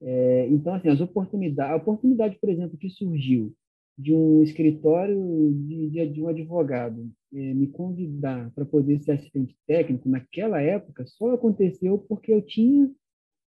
É, 0.00 0.48
então, 0.48 0.74
assim, 0.74 0.88
as 0.88 1.00
oportunidades, 1.02 1.72
a 1.72 1.76
oportunidade, 1.76 2.38
por 2.40 2.48
exemplo, 2.48 2.78
que 2.78 2.88
surgiu 2.88 3.54
de 3.98 4.14
um 4.14 4.42
escritório 4.42 5.52
de, 5.66 5.90
de, 5.90 6.08
de 6.08 6.22
um 6.22 6.28
advogado 6.28 7.10
é, 7.34 7.54
me 7.54 7.66
convidar 7.66 8.50
para 8.52 8.64
poder 8.64 9.00
ser 9.00 9.12
assistente 9.12 9.56
técnico 9.66 10.08
naquela 10.08 10.60
época 10.60 11.04
só 11.06 11.34
aconteceu 11.34 11.98
porque 11.98 12.32
eu 12.32 12.40
tinha 12.42 12.90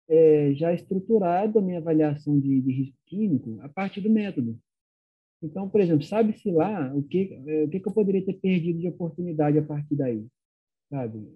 é, 0.09 0.55
já 0.55 0.73
estruturado 0.73 1.59
a 1.59 1.63
minha 1.63 1.79
avaliação 1.79 2.39
de, 2.39 2.61
de 2.61 2.73
risco 2.73 2.97
químico 3.07 3.59
a 3.61 3.69
partir 3.69 4.01
do 4.01 4.11
método. 4.11 4.59
Então, 5.43 5.69
por 5.69 5.81
exemplo, 5.81 6.05
sabe-se 6.05 6.51
lá 6.51 6.95
o 6.95 7.03
que, 7.03 7.35
é, 7.47 7.65
o 7.65 7.69
que, 7.69 7.81
que 7.81 7.89
eu 7.89 7.93
poderia 7.93 8.25
ter 8.25 8.35
perdido 8.35 8.79
de 8.79 8.89
oportunidade 8.89 9.59
a 9.59 9.63
partir 9.63 9.97
daí 9.97 10.25
sabe? 10.93 11.27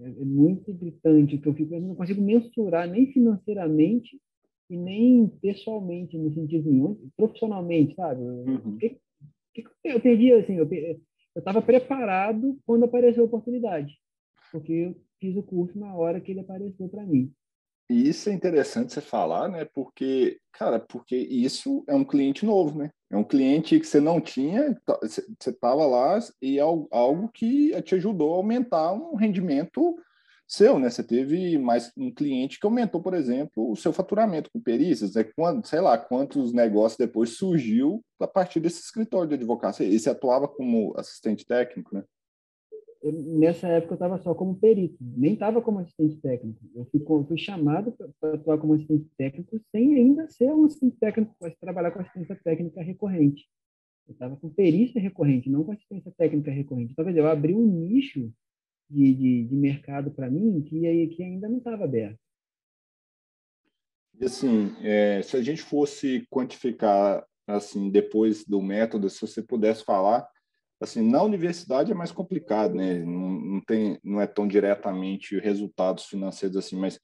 É, 0.00 0.04
é 0.04 0.24
muito 0.24 0.72
gritante 0.72 1.36
que 1.36 1.48
eu 1.48 1.54
fico, 1.54 1.74
eu 1.74 1.80
não 1.80 1.96
consigo 1.96 2.22
mensurar 2.22 2.88
nem 2.88 3.12
financeiramente 3.12 4.18
e 4.70 4.76
nem 4.76 5.26
pessoalmente, 5.42 6.16
no 6.16 6.32
sentido 6.32 6.70
nenhum, 6.70 7.10
profissionalmente, 7.16 7.94
sabe? 7.96 8.22
Uhum. 8.22 8.78
Que, 8.78 8.96
que, 9.52 9.64
eu 9.84 10.00
perdi, 10.00 10.32
assim, 10.32 10.54
eu 10.54 10.66
estava 11.40 11.62
preparado 11.62 12.58
quando 12.66 12.84
apareceu 12.84 13.22
a 13.22 13.26
oportunidade, 13.26 13.98
porque 14.50 14.72
eu 14.72 14.96
fiz 15.20 15.36
o 15.36 15.42
curso 15.42 15.78
na 15.78 15.94
hora 15.94 16.20
que 16.20 16.30
ele 16.32 16.40
apareceu 16.40 16.88
para 16.88 17.04
mim. 17.04 17.32
E 17.90 18.08
isso 18.08 18.30
é 18.30 18.32
interessante 18.32 18.92
você 18.92 19.00
falar, 19.00 19.48
né? 19.48 19.66
Porque, 19.66 20.38
cara, 20.52 20.80
porque 20.80 21.16
isso 21.16 21.84
é 21.86 21.94
um 21.94 22.04
cliente 22.04 22.46
novo, 22.46 22.78
né? 22.78 22.90
É 23.10 23.16
um 23.16 23.24
cliente 23.24 23.78
que 23.78 23.86
você 23.86 24.00
não 24.00 24.20
tinha, 24.20 24.74
tá, 24.86 24.98
você 25.02 25.22
estava 25.46 25.84
lá 25.84 26.18
e 26.40 26.58
é 26.58 26.62
algo 26.62 27.28
que 27.28 27.70
te 27.82 27.94
ajudou 27.96 28.32
a 28.32 28.36
aumentar 28.36 28.92
um 28.92 29.14
rendimento 29.14 29.96
seu, 30.52 30.78
né? 30.78 30.90
Você 30.90 31.02
teve 31.02 31.56
mais 31.56 31.90
um 31.96 32.12
cliente 32.12 32.60
que 32.60 32.66
aumentou, 32.66 33.02
por 33.02 33.14
exemplo, 33.14 33.70
o 33.70 33.74
seu 33.74 33.92
faturamento 33.92 34.50
com 34.52 34.60
perícias, 34.60 35.14
né? 35.14 35.24
Quando, 35.24 35.66
sei 35.66 35.80
lá, 35.80 35.96
quantos 35.96 36.52
negócios 36.52 36.98
depois 36.98 37.30
surgiu 37.30 38.04
a 38.20 38.26
partir 38.26 38.60
desse 38.60 38.80
escritório 38.80 39.28
de 39.28 39.34
advocacia. 39.36 39.86
E 39.86 39.98
você 39.98 40.10
atuava 40.10 40.46
como 40.46 40.92
assistente 40.98 41.46
técnico, 41.46 41.94
né? 41.94 42.04
nessa 43.04 43.66
época 43.66 43.94
eu 43.94 43.96
estava 43.96 44.18
só 44.18 44.32
como 44.32 44.54
perito, 44.54 44.96
nem 45.00 45.32
estava 45.32 45.60
como 45.60 45.80
assistente 45.80 46.20
técnico. 46.20 46.60
Eu 46.72 46.84
fui, 46.84 47.02
fui 47.26 47.36
chamado 47.36 47.92
para 48.20 48.34
atuar 48.34 48.58
como 48.58 48.74
assistente 48.74 49.10
técnico 49.16 49.60
sem 49.72 49.96
ainda 49.96 50.28
ser 50.28 50.52
um 50.52 50.66
assistente 50.66 50.96
técnico, 51.00 51.34
para 51.36 51.50
trabalhar 51.60 51.90
com 51.90 52.00
assistência 52.00 52.38
técnica 52.44 52.80
recorrente. 52.80 53.48
Eu 54.06 54.12
estava 54.12 54.36
com 54.36 54.48
perícia 54.48 55.00
recorrente, 55.00 55.50
não 55.50 55.64
com 55.64 55.72
assistência 55.72 56.12
técnica 56.16 56.52
recorrente. 56.52 56.92
Então, 56.92 57.08
eu 57.08 57.26
abri 57.26 57.54
um 57.54 57.66
nicho 57.66 58.30
de, 58.92 59.14
de, 59.14 59.44
de 59.44 59.54
mercado 59.54 60.10
para 60.10 60.30
mim 60.30 60.60
que, 60.62 61.06
que 61.08 61.22
ainda 61.22 61.48
não 61.48 61.58
estava 61.58 61.84
aberto. 61.84 62.18
E 64.20 64.24
assim, 64.24 64.74
é, 64.82 65.22
se 65.22 65.36
a 65.36 65.42
gente 65.42 65.62
fosse 65.62 66.26
quantificar 66.30 67.24
assim 67.46 67.90
depois 67.90 68.44
do 68.44 68.60
método, 68.62 69.08
se 69.10 69.20
você 69.20 69.42
pudesse 69.42 69.84
falar 69.84 70.28
assim, 70.82 71.00
na 71.00 71.22
universidade 71.22 71.92
é 71.92 71.94
mais 71.94 72.10
complicado, 72.10 72.74
né? 72.74 72.98
Não, 72.98 73.30
não, 73.30 73.60
tem, 73.60 73.98
não 74.02 74.20
é 74.20 74.26
tão 74.26 74.46
diretamente 74.48 75.38
resultados 75.38 76.06
financeiros 76.06 76.56
assim, 76.56 76.76
mas 76.76 76.98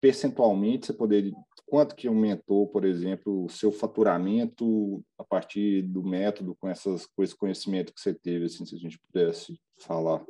percentualmente 0.00 0.86
você 0.86 0.92
poderia, 0.92 1.32
quanto 1.66 1.96
que 1.96 2.06
aumentou, 2.06 2.68
por 2.68 2.84
exemplo, 2.84 3.44
o 3.44 3.48
seu 3.48 3.72
faturamento 3.72 5.02
a 5.18 5.24
partir 5.24 5.82
do 5.82 6.04
método 6.04 6.56
com 6.60 6.68
essas 6.68 7.06
com 7.06 7.22
esse 7.22 7.34
conhecimento 7.34 7.92
que 7.92 8.00
você 8.00 8.14
teve, 8.14 8.44
assim, 8.44 8.64
se 8.64 8.76
a 8.76 8.78
gente 8.78 8.98
pudesse 8.98 9.58
falar. 9.80 10.24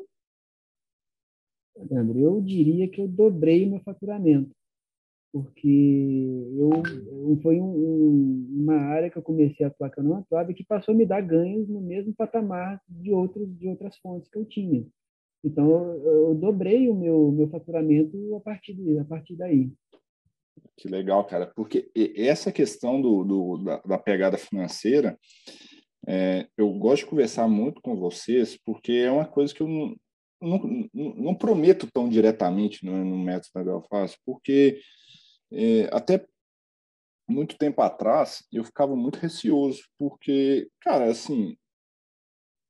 Leandro, 1.90 2.18
eu 2.18 2.40
diria 2.40 2.88
que 2.88 3.00
eu 3.00 3.08
dobrei 3.08 3.68
meu 3.68 3.80
faturamento 3.80 4.56
porque 5.36 6.26
eu, 6.58 7.38
foi 7.42 7.60
um, 7.60 8.46
uma 8.50 8.76
área 8.76 9.10
que 9.10 9.18
eu 9.18 9.22
comecei 9.22 9.66
a 9.66 9.68
atuar 9.68 9.90
que 9.90 10.00
eu 10.00 10.04
não 10.04 10.16
atuava 10.16 10.50
e 10.50 10.54
que 10.54 10.64
passou 10.64 10.94
a 10.94 10.96
me 10.96 11.04
dar 11.04 11.20
ganhos 11.20 11.68
no 11.68 11.78
mesmo 11.78 12.14
patamar 12.14 12.80
de 12.88 13.12
outros 13.12 13.46
de 13.58 13.68
outras 13.68 13.98
fontes 13.98 14.30
que 14.30 14.38
eu 14.38 14.46
tinha. 14.46 14.86
Então 15.44 15.70
eu, 15.70 16.28
eu 16.28 16.34
dobrei 16.34 16.88
o 16.88 16.94
meu 16.94 17.30
meu 17.32 17.48
faturamento 17.48 18.34
a 18.34 18.40
partir 18.40 18.72
de, 18.72 18.98
a 18.98 19.04
partir 19.04 19.36
daí. 19.36 19.70
Que 20.74 20.88
legal, 20.88 21.22
cara, 21.26 21.52
porque 21.54 21.90
essa 22.16 22.50
questão 22.50 23.02
do, 23.02 23.22
do 23.22 23.56
da, 23.58 23.78
da, 23.82 23.98
pegada 23.98 24.38
financeira, 24.38 25.18
é, 26.08 26.46
eu 26.56 26.72
gosto 26.78 27.04
de 27.04 27.10
conversar 27.10 27.46
muito 27.46 27.82
com 27.82 27.94
vocês, 27.94 28.58
porque 28.64 28.92
é 28.92 29.10
uma 29.10 29.26
coisa 29.26 29.54
que 29.54 29.62
eu 29.62 29.68
não, 30.46 30.90
não, 30.94 31.34
prometo 31.34 31.88
tão 31.92 32.08
diretamente 32.08 32.84
no, 32.84 33.04
no 33.04 33.18
método 33.18 33.50
da 33.54 33.64
Belfast, 33.64 34.18
porque 34.24 34.80
é, 35.52 35.88
até 35.92 36.24
muito 37.28 37.58
tempo 37.58 37.82
atrás, 37.82 38.44
eu 38.52 38.64
ficava 38.64 38.94
muito 38.94 39.18
receoso, 39.18 39.82
porque, 39.98 40.68
cara, 40.80 41.10
assim, 41.10 41.56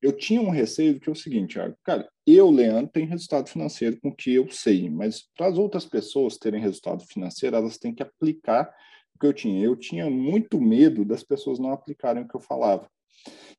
eu 0.00 0.12
tinha 0.12 0.40
um 0.40 0.50
receio 0.50 1.00
que 1.00 1.08
é 1.08 1.12
o 1.12 1.16
seguinte, 1.16 1.58
cara, 1.84 2.08
eu, 2.26 2.50
Leandro, 2.50 2.90
tenho 2.92 3.08
resultado 3.08 3.48
financeiro 3.48 3.98
com 4.00 4.08
o 4.08 4.14
que 4.14 4.34
eu 4.34 4.50
sei, 4.50 4.88
mas 4.88 5.28
para 5.36 5.48
as 5.48 5.58
outras 5.58 5.84
pessoas 5.84 6.36
terem 6.38 6.60
resultado 6.60 7.04
financeiro, 7.06 7.56
elas 7.56 7.78
têm 7.78 7.94
que 7.94 8.02
aplicar 8.02 8.72
o 9.14 9.18
que 9.18 9.26
eu 9.26 9.32
tinha. 9.32 9.64
Eu 9.64 9.76
tinha 9.76 10.08
muito 10.10 10.60
medo 10.60 11.04
das 11.04 11.22
pessoas 11.22 11.58
não 11.58 11.72
aplicarem 11.72 12.22
o 12.22 12.28
que 12.28 12.36
eu 12.36 12.40
falava. 12.40 12.88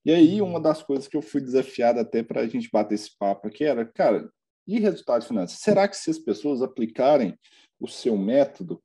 E 0.05 0.11
aí, 0.11 0.41
uma 0.41 0.59
das 0.59 0.81
coisas 0.81 1.07
que 1.07 1.17
eu 1.17 1.21
fui 1.21 1.41
desafiado 1.41 1.99
até 1.99 2.23
para 2.23 2.41
a 2.41 2.47
gente 2.47 2.69
bater 2.71 2.95
esse 2.95 3.17
papo 3.17 3.47
aqui 3.47 3.63
era, 3.63 3.85
cara, 3.85 4.29
e 4.67 4.79
resultado 4.79 5.25
financeiro? 5.25 5.61
Será 5.61 5.87
que 5.87 5.97
se 5.97 6.09
as 6.09 6.19
pessoas 6.19 6.61
aplicarem 6.61 7.37
o 7.79 7.87
seu 7.87 8.17
método, 8.17 8.81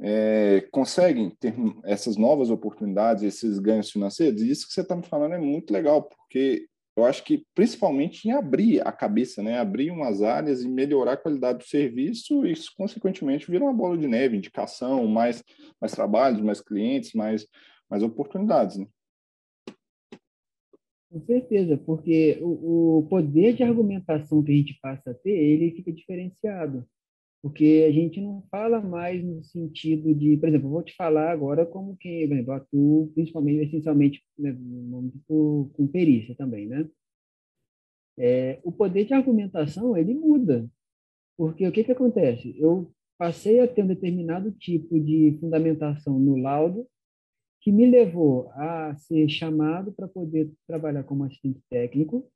é, 0.00 0.66
conseguem 0.72 1.30
ter 1.30 1.54
essas 1.84 2.16
novas 2.16 2.50
oportunidades, 2.50 3.22
esses 3.22 3.58
ganhos 3.58 3.90
financeiros, 3.90 4.42
e 4.42 4.50
isso 4.50 4.66
que 4.66 4.72
você 4.72 4.80
está 4.80 4.96
me 4.96 5.04
falando 5.04 5.34
é 5.34 5.38
muito 5.38 5.72
legal, 5.72 6.02
porque 6.02 6.66
eu 6.96 7.04
acho 7.04 7.24
que 7.24 7.44
principalmente 7.54 8.28
em 8.28 8.32
abrir 8.32 8.86
a 8.86 8.92
cabeça, 8.92 9.42
né? 9.42 9.58
abrir 9.58 9.90
umas 9.90 10.22
áreas 10.22 10.62
e 10.62 10.68
melhorar 10.68 11.12
a 11.12 11.16
qualidade 11.16 11.58
do 11.58 11.64
serviço, 11.64 12.46
isso 12.46 12.70
consequentemente 12.76 13.50
vira 13.50 13.64
uma 13.64 13.74
bola 13.74 13.98
de 13.98 14.06
neve, 14.06 14.36
indicação, 14.36 15.06
mais, 15.06 15.42
mais 15.80 15.92
trabalhos, 15.92 16.40
mais 16.40 16.60
clientes, 16.60 17.12
mais, 17.12 17.46
mais 17.90 18.02
oportunidades. 18.02 18.76
Né? 18.76 18.86
Com 21.14 21.20
certeza, 21.20 21.78
porque 21.78 22.38
o, 22.42 22.98
o 22.98 23.06
poder 23.08 23.54
de 23.54 23.62
argumentação 23.62 24.42
que 24.42 24.50
a 24.50 24.56
gente 24.56 24.78
passa 24.82 25.12
a 25.12 25.14
ter, 25.14 25.30
ele 25.30 25.70
fica 25.70 25.92
diferenciado 25.92 26.84
porque 27.40 27.84
a 27.86 27.92
gente 27.92 28.22
não 28.22 28.42
fala 28.50 28.80
mais 28.80 29.22
no 29.22 29.44
sentido 29.44 30.14
de, 30.14 30.34
por 30.38 30.48
exemplo, 30.48 30.70
vou 30.70 30.82
te 30.82 30.94
falar 30.96 31.30
agora 31.30 31.66
como 31.66 31.94
que, 31.94 32.26
por 32.26 32.32
exemplo, 32.32 32.52
eu 32.52 32.56
atuo 32.56 33.12
principalmente, 33.14 33.66
essencialmente, 33.66 34.24
né, 34.38 34.56
com 35.28 35.86
perícia 35.92 36.34
também, 36.34 36.66
né? 36.66 36.88
É, 38.18 38.58
o 38.64 38.72
poder 38.72 39.04
de 39.04 39.12
argumentação, 39.12 39.94
ele 39.94 40.14
muda, 40.14 40.66
porque 41.36 41.68
o 41.68 41.72
que 41.72 41.84
que 41.84 41.92
acontece? 41.92 42.58
Eu 42.58 42.90
passei 43.18 43.60
a 43.60 43.68
ter 43.68 43.82
um 43.84 43.88
determinado 43.88 44.50
tipo 44.50 44.98
de 44.98 45.36
fundamentação 45.38 46.18
no 46.18 46.38
laudo 46.38 46.88
que 47.64 47.72
me 47.72 47.90
levou 47.90 48.50
a 48.52 48.94
ser 48.94 49.28
chamado 49.28 49.90
para 49.92 50.06
poder 50.06 50.52
trabalhar 50.66 51.02
como 51.02 51.24
assistente 51.24 51.60
técnico, 51.70 52.30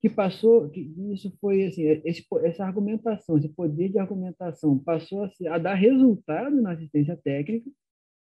que 0.00 0.10
passou, 0.10 0.68
que 0.68 0.80
isso 1.12 1.34
foi 1.40 1.64
assim, 1.64 1.82
esse, 2.04 2.22
essa 2.42 2.64
argumentação, 2.64 3.38
esse 3.38 3.48
poder 3.48 3.88
de 3.88 3.98
argumentação 3.98 4.78
passou 4.78 5.24
a, 5.24 5.30
ser, 5.30 5.48
a 5.48 5.56
dar 5.56 5.74
resultado 5.74 6.60
na 6.60 6.72
assistência 6.72 7.16
técnica 7.16 7.70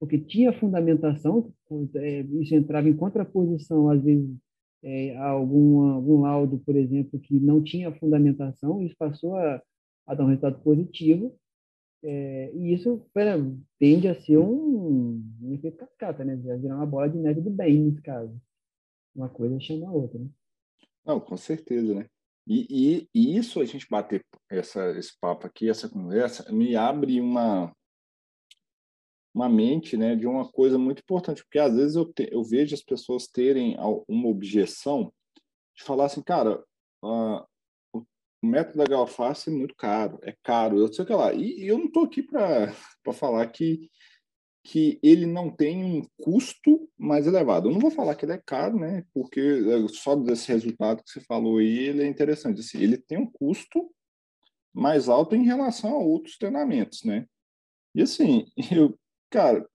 porque 0.01 0.17
tinha 0.17 0.51
fundamentação, 0.51 1.53
é, 1.93 2.21
isso 2.21 2.55
entrava 2.55 2.89
em 2.89 2.97
contraposição, 2.97 3.87
às 3.87 4.01
vezes, 4.01 4.35
é, 4.81 5.15
a 5.15 5.27
algum, 5.27 5.91
algum 5.91 6.21
laudo, 6.21 6.57
por 6.65 6.75
exemplo, 6.75 7.19
que 7.19 7.39
não 7.39 7.61
tinha 7.61 7.93
fundamentação, 7.93 8.81
isso 8.81 8.95
passou 8.97 9.35
a, 9.35 9.61
a 10.07 10.15
dar 10.15 10.23
um 10.23 10.29
resultado 10.29 10.59
positivo, 10.63 11.37
é, 12.03 12.51
e 12.53 12.73
isso 12.73 13.05
pera, 13.13 13.37
tende 13.79 14.07
a 14.07 14.19
ser 14.21 14.37
um, 14.37 15.23
um 15.41 15.53
efeito 15.53 15.77
cascata, 15.77 16.23
né? 16.23 16.39
Já 16.43 16.55
virar 16.55 16.77
uma 16.77 16.85
bola 16.85 17.09
de 17.09 17.17
neve 17.17 17.41
do 17.41 17.49
bem, 17.49 17.79
nesse 17.79 18.01
caso. 18.01 18.35
Uma 19.15 19.29
coisa 19.29 19.59
chama 19.59 19.87
a 19.87 19.91
outra, 19.91 20.19
né? 20.19 20.29
Não, 21.05 21.19
com 21.19 21.37
certeza, 21.37 21.93
né? 21.93 22.07
E, 22.47 22.65
e, 22.69 23.09
e, 23.13 23.37
isso, 23.37 23.61
a 23.61 23.65
gente 23.65 23.87
bater 23.89 24.25
essa, 24.49 24.97
esse 24.97 25.17
papo 25.19 25.45
aqui, 25.45 25.69
essa 25.69 25.87
conversa, 25.87 26.51
me 26.51 26.75
abre 26.75 27.21
uma, 27.21 27.71
uma 29.33 29.47
mente 29.47 29.95
né, 29.95 30.15
de 30.15 30.25
uma 30.25 30.51
coisa 30.51 30.77
muito 30.77 30.99
importante, 30.99 31.43
porque 31.43 31.59
às 31.59 31.75
vezes 31.75 31.95
eu, 31.95 32.11
te, 32.11 32.27
eu 32.31 32.43
vejo 32.43 32.73
as 32.73 32.81
pessoas 32.81 33.27
terem 33.27 33.77
uma 34.07 34.27
objeção 34.27 35.13
de 35.75 35.83
falar 35.83 36.05
assim, 36.05 36.21
cara, 36.21 36.63
uh, 37.03 37.45
o, 38.41 38.47
método 38.47 38.77
da 38.77 38.85
galface 38.85 39.49
é 39.49 39.53
muito 39.53 39.75
caro, 39.75 40.19
é 40.23 40.35
caro, 40.43 40.77
eu 40.77 40.91
sei 40.91 41.03
o 41.03 41.07
que 41.07 41.13
lá. 41.13 41.33
E, 41.33 41.63
e 41.63 41.67
eu 41.67 41.77
não 41.77 41.85
estou 41.85 42.03
aqui 42.03 42.23
para 42.23 42.73
falar 43.13 43.47
que, 43.47 43.89
que 44.63 44.99
ele 45.03 45.25
não 45.25 45.49
tem 45.49 45.83
um 45.83 46.07
custo 46.21 46.89
mais 46.97 47.27
elevado. 47.27 47.67
Eu 47.67 47.73
não 47.73 47.79
vou 47.79 47.91
falar 47.91 48.15
que 48.15 48.25
ele 48.25 48.33
é 48.33 48.41
caro, 48.43 48.79
né? 48.79 49.05
Porque 49.13 49.39
é, 49.39 49.87
só 49.89 50.15
desse 50.15 50.47
resultado 50.51 51.03
que 51.03 51.09
você 51.09 51.21
falou 51.21 51.57
aí, 51.57 51.79
ele 51.79 52.03
é 52.03 52.07
interessante. 52.07 52.61
Assim, 52.61 52.79
ele 52.79 52.97
tem 52.97 53.17
um 53.17 53.29
custo 53.29 53.91
mais 54.73 55.09
alto 55.09 55.35
em 55.35 55.43
relação 55.43 55.95
a 55.95 55.99
outros 55.99 56.37
treinamentos, 56.37 57.03
né? 57.03 57.27
E 57.93 58.01
assim, 58.01 58.45
eu, 58.71 58.97
cara, 59.29 59.67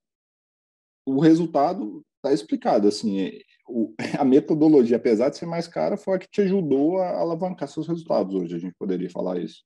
o 1.04 1.20
resultado 1.20 2.04
está 2.16 2.32
explicado. 2.32 2.88
Assim, 2.88 3.20
é, 3.20 3.40
o, 3.66 3.94
a 4.18 4.25
metodologia, 4.25 4.96
apesar 4.96 5.30
de 5.30 5.37
ser 5.37 5.46
mais 5.46 5.66
cara, 5.66 5.96
foi 5.96 6.16
a 6.16 6.18
que 6.18 6.28
te 6.28 6.40
ajudou 6.42 6.99
a 6.99 7.18
alavancar 7.20 7.68
seus 7.68 7.88
resultados 7.88 8.35
hoje. 8.35 8.54
A 8.54 8.58
gente 8.58 8.75
poderia 8.78 9.11
falar 9.11 9.38
isso. 9.38 9.64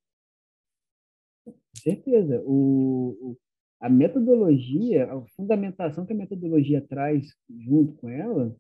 Certeza. 1.77 2.43
O, 2.45 3.17
o, 3.21 3.37
a 3.81 3.89
metodologia, 3.89 5.11
a 5.13 5.23
fundamentação 5.37 6.05
que 6.05 6.13
a 6.13 6.17
metodologia 6.17 6.81
traz 6.81 7.35
junto 7.49 7.95
com 7.95 8.09
ela, 8.09 8.55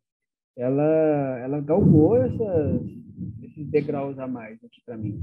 ela, 0.56 1.38
ela 1.38 1.60
galgou 1.60 2.16
essas, 2.16 2.82
esses 3.42 3.66
degraus 3.66 4.18
a 4.18 4.26
mais 4.26 4.62
aqui 4.64 4.80
para 4.84 4.96
mim. 4.96 5.20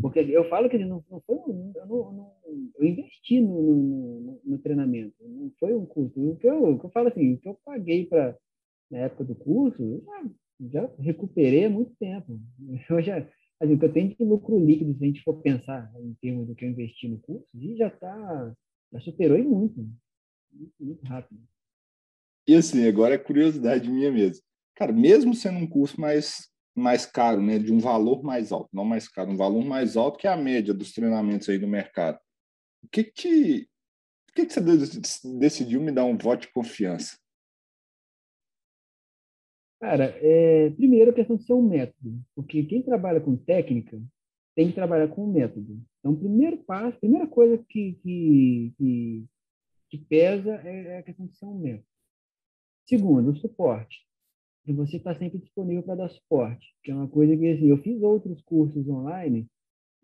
Porque 0.00 0.20
eu 0.20 0.48
falo 0.48 0.68
que 0.68 0.78
não, 0.78 1.04
não 1.10 1.20
foi 1.20 1.36
um, 1.36 1.72
eu, 1.74 1.86
não, 1.86 2.12
não, 2.12 2.32
eu 2.78 2.86
investi 2.86 3.40
no, 3.40 4.20
no, 4.20 4.40
no, 4.44 4.58
treinamento, 4.58 5.14
não 5.20 5.50
foi 5.58 5.74
um 5.74 5.84
curso. 5.84 6.32
O 6.32 6.36
que 6.36 6.46
eu, 6.46 6.74
o 6.74 6.78
que 6.78 6.86
eu 6.86 6.90
falo 6.90 7.08
assim, 7.08 7.34
o 7.34 7.38
que 7.38 7.48
eu 7.48 7.58
paguei 7.64 8.06
para 8.06 8.36
na 8.90 8.98
época 8.98 9.24
do 9.24 9.34
curso, 9.34 10.02
já, 10.60 10.90
recuperei 10.98 11.66
há 11.66 11.70
muito 11.70 11.94
tempo. 11.98 12.40
Eu 12.90 13.02
já, 13.02 13.18
assim, 13.60 13.74
o 13.74 13.78
que 13.78 13.84
eu 13.84 13.92
tenho 13.92 14.14
de 14.14 14.24
lucro 14.24 14.58
líquido, 14.58 14.96
se 14.96 15.04
a 15.04 15.06
gente 15.06 15.22
for 15.22 15.34
pensar 15.42 15.92
em 16.00 16.14
termos 16.14 16.46
do 16.46 16.54
que 16.54 16.64
eu 16.64 16.70
investi 16.70 17.08
no 17.08 17.18
curso, 17.18 17.48
já 17.76 17.88
está, 17.88 18.54
já 18.92 19.00
superou 19.00 19.38
e 19.38 19.42
muito, 19.42 19.86
muito, 20.52 20.74
muito 20.80 21.04
rápido. 21.06 21.40
E 22.46 22.54
assim, 22.54 22.86
agora 22.86 23.14
é 23.14 23.18
curiosidade 23.18 23.90
minha 23.90 24.10
mesmo. 24.10 24.42
Cara, 24.74 24.92
mesmo 24.92 25.34
sendo 25.34 25.58
um 25.58 25.66
curso 25.66 26.00
mais 26.00 26.48
mais 26.78 27.04
caro, 27.04 27.42
né, 27.42 27.58
de 27.58 27.72
um 27.72 27.80
valor 27.80 28.22
mais 28.22 28.52
alto, 28.52 28.70
não 28.72 28.84
mais 28.84 29.08
caro, 29.08 29.32
um 29.32 29.36
valor 29.36 29.64
mais 29.64 29.96
alto 29.96 30.16
que 30.16 30.28
a 30.28 30.36
média 30.36 30.72
dos 30.72 30.92
treinamentos 30.92 31.48
aí 31.48 31.58
do 31.58 31.66
mercado. 31.66 32.18
O 32.84 32.88
que 32.88 33.02
que, 33.02 33.68
o 34.30 34.32
que, 34.32 34.46
que 34.46 34.52
você 34.52 34.60
decidiu 35.36 35.80
me 35.80 35.90
dar 35.90 36.04
um 36.04 36.16
voto 36.16 36.42
de 36.42 36.52
confiança? 36.52 37.18
Cara, 39.80 40.04
é, 40.20 40.70
primeiro 40.70 41.10
a 41.10 41.14
questão 41.14 41.36
de 41.36 41.44
ser 41.44 41.52
um 41.52 41.62
método, 41.62 42.20
porque 42.34 42.64
quem 42.64 42.82
trabalha 42.82 43.20
com 43.20 43.36
técnica 43.36 44.00
tem 44.54 44.68
que 44.68 44.74
trabalhar 44.74 45.08
com 45.08 45.24
um 45.24 45.32
método. 45.32 45.80
Então, 46.00 46.16
primeiro 46.16 46.58
passo, 46.58 46.98
primeira 46.98 47.28
coisa 47.28 47.58
que, 47.68 47.92
que, 48.02 48.72
que, 48.76 49.24
que 49.90 49.98
pesa 49.98 50.54
é 50.56 50.98
a 50.98 51.02
questão 51.02 51.26
de 51.26 51.36
ser 51.36 51.46
um 51.46 51.58
método. 51.58 51.86
Segundo, 52.86 53.30
o 53.30 53.36
suporte 53.36 54.08
e 54.68 54.72
você 54.72 54.98
está 54.98 55.14
sempre 55.14 55.38
disponível 55.38 55.82
para 55.82 55.94
dar 55.94 56.10
suporte, 56.10 56.74
que 56.84 56.90
é 56.90 56.94
uma 56.94 57.08
coisa 57.08 57.34
que 57.34 57.48
assim, 57.48 57.68
eu 57.68 57.78
fiz 57.78 58.02
outros 58.02 58.42
cursos 58.42 58.86
online 58.86 59.46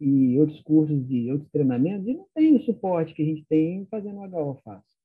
e 0.00 0.38
outros 0.38 0.60
cursos 0.62 1.06
de 1.06 1.30
outros 1.30 1.50
treinamentos 1.50 2.08
e 2.08 2.14
não 2.14 2.26
tem 2.34 2.56
o 2.56 2.62
suporte 2.62 3.12
que 3.12 3.22
a 3.22 3.26
gente 3.26 3.44
tem 3.46 3.86
fazendo 3.90 4.20
HO 4.20 4.60
fácil. 4.64 4.98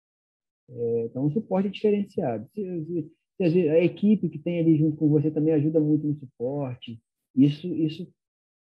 É, 0.70 1.06
então, 1.06 1.26
o 1.26 1.32
suporte 1.32 1.68
é 1.68 1.72
diferenciado. 1.72 2.48
Se, 2.54 2.86
se, 2.86 3.12
a 3.44 3.84
equipe 3.84 4.30
que 4.30 4.40
tem 4.40 4.60
ali 4.60 4.78
junto 4.78 4.98
com 4.98 5.10
você 5.10 5.32
também 5.32 5.54
ajuda 5.54 5.80
muito 5.80 6.06
no 6.06 6.16
suporte. 6.16 7.00
Isso, 7.36 7.68
isso, 7.74 8.08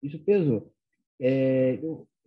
isso 0.03 0.19
pesou. 0.21 0.71
É, 1.21 1.79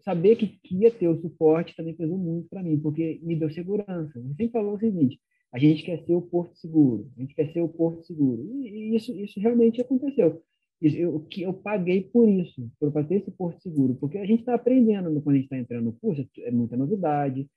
saber 0.04 0.36
que, 0.36 0.48
que 0.48 0.76
ia 0.76 0.92
ter 0.92 1.08
o 1.08 1.22
suporte 1.22 1.76
também 1.76 1.94
pesou 1.94 2.18
muito 2.18 2.50
para 2.50 2.64
mim, 2.64 2.80
porque 2.80 3.20
me 3.24 3.36
deu 3.36 3.50
segurança. 3.50 4.20
Você 4.20 4.30
sempre 4.30 4.50
falou 4.50 4.76
o 4.76 4.80
seguinte: 4.80 5.20
a 5.52 5.60
gente 5.60 5.84
quer 5.84 6.04
ser 6.06 6.14
o 6.14 6.22
porto 6.22 6.56
seguro, 6.58 7.12
a 7.18 7.22
gente 7.22 7.36
quer 7.36 7.52
ser 7.52 7.62
o 7.62 7.70
porto 7.70 8.04
seguro. 8.06 8.44
E, 8.64 8.96
isso, 8.96 9.16
isso 9.16 9.40
realmente 9.40 9.82
aconteceu. 9.82 10.42
Eu, 10.82 11.20
que 11.20 11.44
eu 11.44 11.54
paguei 11.54 12.02
por 12.02 12.28
isso, 12.28 12.68
para 12.80 13.04
ter 13.04 13.18
esse 13.18 13.30
porto 13.30 13.62
seguro, 13.62 13.96
porque 13.96 14.18
a 14.18 14.26
gente 14.26 14.40
está 14.40 14.56
aprendendo 14.56 15.22
quando 15.22 15.36
a 15.36 15.38
gente 15.38 15.46
está 15.46 15.58
entrando 15.58 15.86
no 15.86 15.94
curso, 15.94 16.28
é 16.40 16.50
muita 16.50 16.76
novidade. 16.76 17.48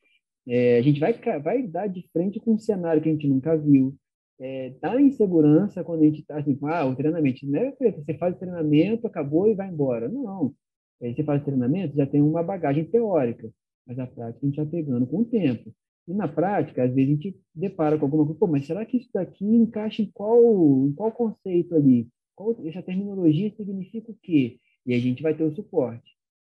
É, 0.47 0.77
a 0.77 0.83
gente 0.83 1.01
vai, 1.01 1.14
vai 1.40 1.62
dar 1.66 1.87
de 1.87 2.07
frente 2.12 2.38
com 2.38 2.53
um 2.53 2.59
cenário 2.59 3.01
que 3.01 3.09
a 3.09 3.12
gente 3.12 3.27
nunca 3.27 3.57
viu. 3.57 3.97
É, 4.40 4.70
tá 4.81 5.01
em 5.01 5.11
segurança 5.12 5.85
quando 5.85 6.03
a 6.03 6.05
gente 6.07 6.20
está 6.20 6.38
assim, 6.38 6.59
ah, 6.64 6.85
o 6.87 6.97
treinamento, 6.97 7.47
não 7.47 7.59
é 7.59 7.73
você 7.73 8.14
faz 8.14 8.35
o 8.35 8.38
treinamento, 8.38 9.07
acabou 9.07 9.49
e 9.49 9.55
vai 9.55 9.68
embora. 9.68 10.09
Não. 10.09 10.55
É, 11.01 11.12
você 11.12 11.23
faz 11.23 11.42
o 11.42 11.44
treinamento, 11.44 11.97
já 11.97 12.07
tem 12.07 12.20
uma 12.23 12.42
bagagem 12.42 12.85
teórica, 12.85 13.51
mas 13.87 13.99
a 13.99 14.07
prática 14.07 14.44
a 14.44 14.47
gente 14.47 14.61
está 14.61 14.70
pegando 14.70 15.07
com 15.07 15.20
o 15.20 15.25
tempo. 15.25 15.73
E 16.07 16.12
na 16.12 16.29
prática, 16.29 16.85
às 16.85 16.94
vezes 16.94 17.11
a 17.11 17.14
gente 17.14 17.40
depara 17.55 17.99
com 17.99 18.05
alguma 18.05 18.25
coisa, 18.25 18.38
pô, 18.38 18.47
mas 18.47 18.66
será 18.66 18.85
que 18.85 18.99
isso 18.99 19.09
daqui 19.12 19.44
encaixa 19.44 20.03
em 20.03 20.11
qual, 20.12 20.40
em 20.87 20.92
qual 20.92 21.12
conceito 21.12 21.75
ali? 21.75 22.09
Qual, 22.35 22.55
essa 22.66 22.83
terminologia 22.83 23.51
significa 23.57 24.11
o 24.11 24.16
quê? 24.23 24.59
E 24.87 24.94
a 24.94 24.99
gente 24.99 25.23
vai 25.23 25.35
ter 25.35 25.44
o 25.44 25.55
suporte. 25.55 26.14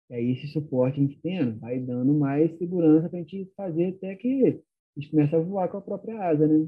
E 0.09 0.15
aí 0.15 0.31
esse 0.31 0.47
suporte 0.47 0.99
a 0.99 1.03
gente 1.03 1.19
tendo, 1.21 1.59
vai 1.59 1.79
dando 1.79 2.13
mais 2.13 2.57
segurança 2.57 3.09
para 3.09 3.19
a 3.19 3.21
gente 3.21 3.51
fazer 3.55 3.95
até 3.95 4.15
que 4.15 4.61
a 4.97 4.99
gente 4.99 5.11
comece 5.11 5.35
a 5.35 5.39
voar 5.39 5.69
com 5.69 5.77
a 5.77 5.81
própria 5.81 6.21
asa, 6.21 6.47
né? 6.47 6.67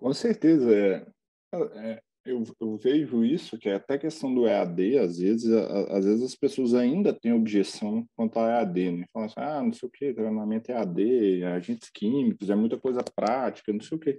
Com 0.00 0.14
certeza. 0.14 0.74
É, 0.74 1.06
é, 1.54 2.02
eu, 2.24 2.42
eu, 2.58 2.76
vejo 2.78 3.22
isso, 3.22 3.58
que 3.58 3.68
é 3.68 3.74
até 3.74 3.98
questão 3.98 4.34
do 4.34 4.46
EAD, 4.46 4.98
às 4.98 5.18
vezes, 5.18 5.52
a, 5.52 5.98
às 5.98 6.04
vezes 6.06 6.22
as 6.22 6.34
pessoas 6.34 6.74
ainda 6.74 7.12
têm 7.12 7.34
objeção 7.34 8.06
quanto 8.16 8.38
ao 8.38 8.48
EAD, 8.48 8.92
né? 8.92 9.04
Falam 9.12 9.26
assim, 9.26 9.40
ah, 9.40 9.62
não 9.62 9.72
sei 9.72 9.86
o 9.86 9.92
que, 9.92 10.14
treinamento 10.14 10.72
EAD, 10.72 11.44
agentes 11.44 11.90
químicos, 11.90 12.48
é 12.48 12.54
muita 12.54 12.78
coisa 12.78 13.02
prática, 13.14 13.72
não 13.72 13.80
sei 13.80 13.96
o 13.98 14.00
que. 14.00 14.18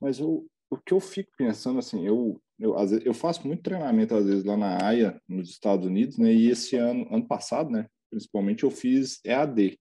Mas 0.00 0.18
eu, 0.18 0.46
o 0.70 0.76
que 0.76 0.92
eu 0.92 1.00
fico 1.00 1.30
pensando, 1.38 1.78
assim, 1.78 2.06
eu, 2.06 2.38
eu, 2.58 2.76
às 2.76 2.90
vezes, 2.90 3.06
eu 3.06 3.14
faço 3.14 3.46
muito 3.46 3.62
treinamento, 3.62 4.14
às 4.14 4.26
vezes, 4.26 4.44
lá 4.44 4.58
na 4.58 4.84
AIA, 4.86 5.18
nos 5.26 5.48
Estados 5.48 5.86
Unidos, 5.86 6.18
né? 6.18 6.32
E 6.32 6.50
esse 6.50 6.76
ano, 6.76 7.06
ano 7.10 7.26
passado, 7.26 7.70
né? 7.70 7.86
Principalmente, 8.10 8.64
eu 8.64 8.70
fiz 8.70 9.20
EAD. 9.24 9.78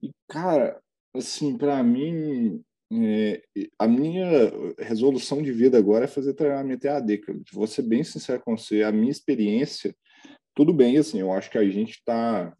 E, 0.00 0.10
cara, 0.28 0.80
assim, 1.12 1.56
para 1.58 1.82
mim, 1.82 2.62
é, 3.02 3.42
a 3.78 3.86
minha 3.88 4.52
resolução 4.78 5.42
de 5.42 5.52
vida 5.52 5.78
agora 5.78 6.04
é 6.04 6.08
fazer 6.08 6.34
treinamento 6.34 6.86
EAD. 6.86 7.20
Vou 7.52 7.66
ser 7.66 7.82
bem 7.82 8.04
sincero 8.04 8.42
com 8.42 8.56
você, 8.56 8.82
a 8.82 8.92
minha 8.92 9.10
experiência, 9.10 9.94
tudo 10.54 10.72
bem, 10.72 10.98
assim, 10.98 11.20
eu 11.20 11.32
acho 11.32 11.50
que 11.50 11.58
a 11.58 11.68
gente 11.68 11.92
está 11.92 12.54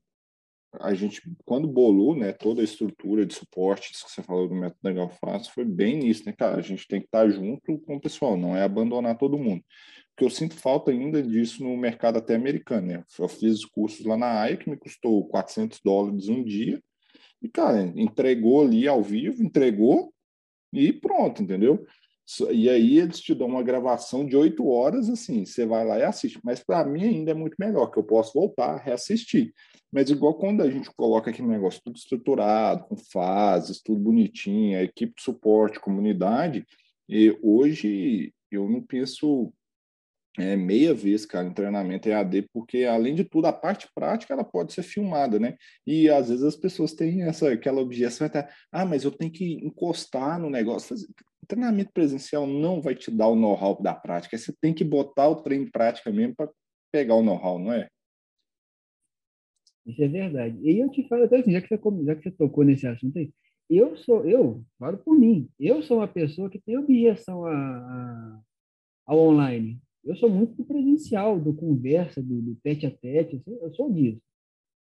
a 0.81 0.94
gente, 0.94 1.23
quando 1.44 1.68
bolou, 1.68 2.16
né, 2.16 2.33
toda 2.33 2.61
a 2.61 2.64
estrutura 2.64 3.25
de 3.25 3.35
suporte, 3.35 3.92
isso 3.92 4.07
que 4.07 4.12
você 4.12 4.23
falou 4.23 4.49
do 4.49 4.55
método 4.55 4.81
Legal 4.83 5.09
Fácil, 5.09 5.53
foi 5.53 5.64
bem 5.64 5.99
nisso, 5.99 6.25
né, 6.27 6.33
cara? 6.33 6.57
A 6.57 6.62
gente 6.62 6.87
tem 6.88 7.01
que 7.01 7.07
estar 7.07 7.25
tá 7.25 7.29
junto 7.29 7.79
com 7.81 7.97
o 7.97 8.01
pessoal, 8.01 8.37
não 8.37 8.57
é 8.57 8.62
abandonar 8.62 9.16
todo 9.16 9.38
mundo. 9.38 9.62
Porque 10.11 10.25
eu 10.25 10.31
sinto 10.31 10.55
falta 10.55 10.90
ainda 10.90 11.23
disso 11.23 11.62
no 11.62 11.77
mercado 11.77 12.18
até 12.18 12.35
americano, 12.35 12.87
né? 12.88 13.05
Eu 13.18 13.29
fiz 13.29 13.64
cursos 13.64 14.05
lá 14.05 14.16
na 14.16 14.40
AIA 14.40 14.57
que 14.57 14.70
me 14.70 14.77
custou 14.77 15.27
400 15.29 15.81
dólares 15.85 16.29
um 16.29 16.42
dia, 16.42 16.83
e, 17.42 17.49
cara, 17.49 17.92
entregou 17.97 18.62
ali 18.62 18.88
ao 18.88 19.03
vivo, 19.03 19.42
entregou, 19.42 20.13
e 20.75 20.93
pronto, 20.93 21.43
entendeu? 21.43 21.85
E 22.51 22.71
aí 22.71 22.99
eles 22.99 23.21
te 23.21 23.35
dão 23.35 23.47
uma 23.47 23.63
gravação 23.63 24.25
de 24.25 24.35
oito 24.35 24.67
horas, 24.67 25.11
assim, 25.11 25.45
você 25.45 25.67
vai 25.67 25.85
lá 25.85 25.99
e 25.99 26.03
assiste. 26.03 26.41
Mas 26.43 26.63
para 26.65 26.85
mim 26.85 27.05
ainda 27.05 27.33
é 27.33 27.35
muito 27.35 27.55
melhor, 27.59 27.91
que 27.91 27.99
eu 27.99 28.03
posso 28.03 28.33
voltar, 28.33 28.77
reassistir. 28.77 29.53
Mas 29.93 30.09
igual 30.11 30.35
quando 30.35 30.63
a 30.63 30.71
gente 30.71 30.91
coloca 30.97 31.31
aquele 31.31 31.49
negócio 31.49 31.83
tudo 31.85 31.97
estruturado, 31.97 32.85
com 32.85 32.97
fases, 32.97 33.83
tudo 33.83 34.01
bonitinho, 34.01 34.79
a 34.79 34.83
equipe 34.83 35.13
de 35.17 35.23
suporte, 35.23 35.79
comunidade, 35.79 36.67
e 37.09 37.37
hoje 37.43 38.33
eu 38.51 38.69
não 38.69 38.81
penso 38.81 39.53
é, 40.38 40.57
meia 40.57 40.92
vez, 40.92 41.25
cara, 41.25 41.47
em 41.47 41.53
treinamento 41.53 42.09
EAD, 42.09 42.49
porque 42.53 42.85
além 42.85 43.14
de 43.14 43.25
tudo, 43.25 43.47
a 43.47 43.53
parte 43.53 43.88
prática 43.94 44.35
ela 44.35 44.44
pode 44.44 44.73
ser 44.73 44.83
filmada, 44.83 45.38
né? 45.38 45.57
E 45.87 46.09
às 46.09 46.29
vezes 46.29 46.44
as 46.44 46.57
pessoas 46.57 46.92
têm 46.92 47.23
essa 47.23 47.53
aquela 47.53 47.81
objeção 47.81 48.27
até, 48.27 48.49
ah, 48.73 48.85
mas 48.85 49.05
eu 49.05 49.12
tenho 49.12 49.31
que 49.31 49.64
encostar 49.64 50.40
no 50.40 50.51
negócio. 50.51 50.97
Treinamento 51.47 51.92
presencial 51.92 52.47
não 52.47 52.81
vai 52.81 52.94
te 52.94 53.11
dar 53.11 53.29
o 53.29 53.37
know-how 53.37 53.81
da 53.81 53.94
prática, 53.94 54.37
você 54.37 54.53
tem 54.61 54.75
que 54.75 54.83
botar 54.85 55.29
o 55.29 55.37
treino 55.37 55.66
em 55.66 55.70
prática 55.70 56.11
mesmo 56.11 56.35
para 56.35 56.51
pegar 56.90 57.14
o 57.14 57.23
know-how, 57.23 57.59
não 57.59 57.73
é? 57.73 57.88
Isso 59.87 60.03
é 60.03 60.09
verdade. 60.09 60.59
E 60.62 60.81
eu 60.81 60.90
te 60.90 61.07
falo 61.07 61.25
até 61.25 61.38
assim, 61.38 61.53
já 61.53 61.61
que 61.61 61.68
você, 61.68 62.05
já 62.05 62.16
que 62.16 62.23
você 62.23 62.31
tocou 62.31 62.64
nesse 62.64 62.87
assunto 62.87 63.18
aí, 63.18 63.31
eu 63.68 63.97
sou, 63.97 64.25
eu 64.27 64.64
falo 64.79 64.99
por 64.99 65.14
mim, 65.14 65.49
eu 65.61 65.83
sou 65.83 65.99
uma 65.99 66.09
pessoa 66.09 66.51
que 66.51 66.59
tem 66.59 66.77
objeção 66.79 67.44
a, 67.44 67.53
a 67.53 68.40
ao 69.07 69.18
online. 69.18 69.81
Eu 70.05 70.17
sou 70.17 70.29
muito 70.29 70.55
do 70.55 70.64
presencial, 70.64 71.40
do 71.40 71.55
conversa, 71.55 72.23
do, 72.23 72.43
do 72.43 72.55
tete 72.57 72.87
a 72.87 72.90
tete, 72.90 73.43
eu 73.47 73.75
sou 73.75 73.90
disso. 73.90 74.21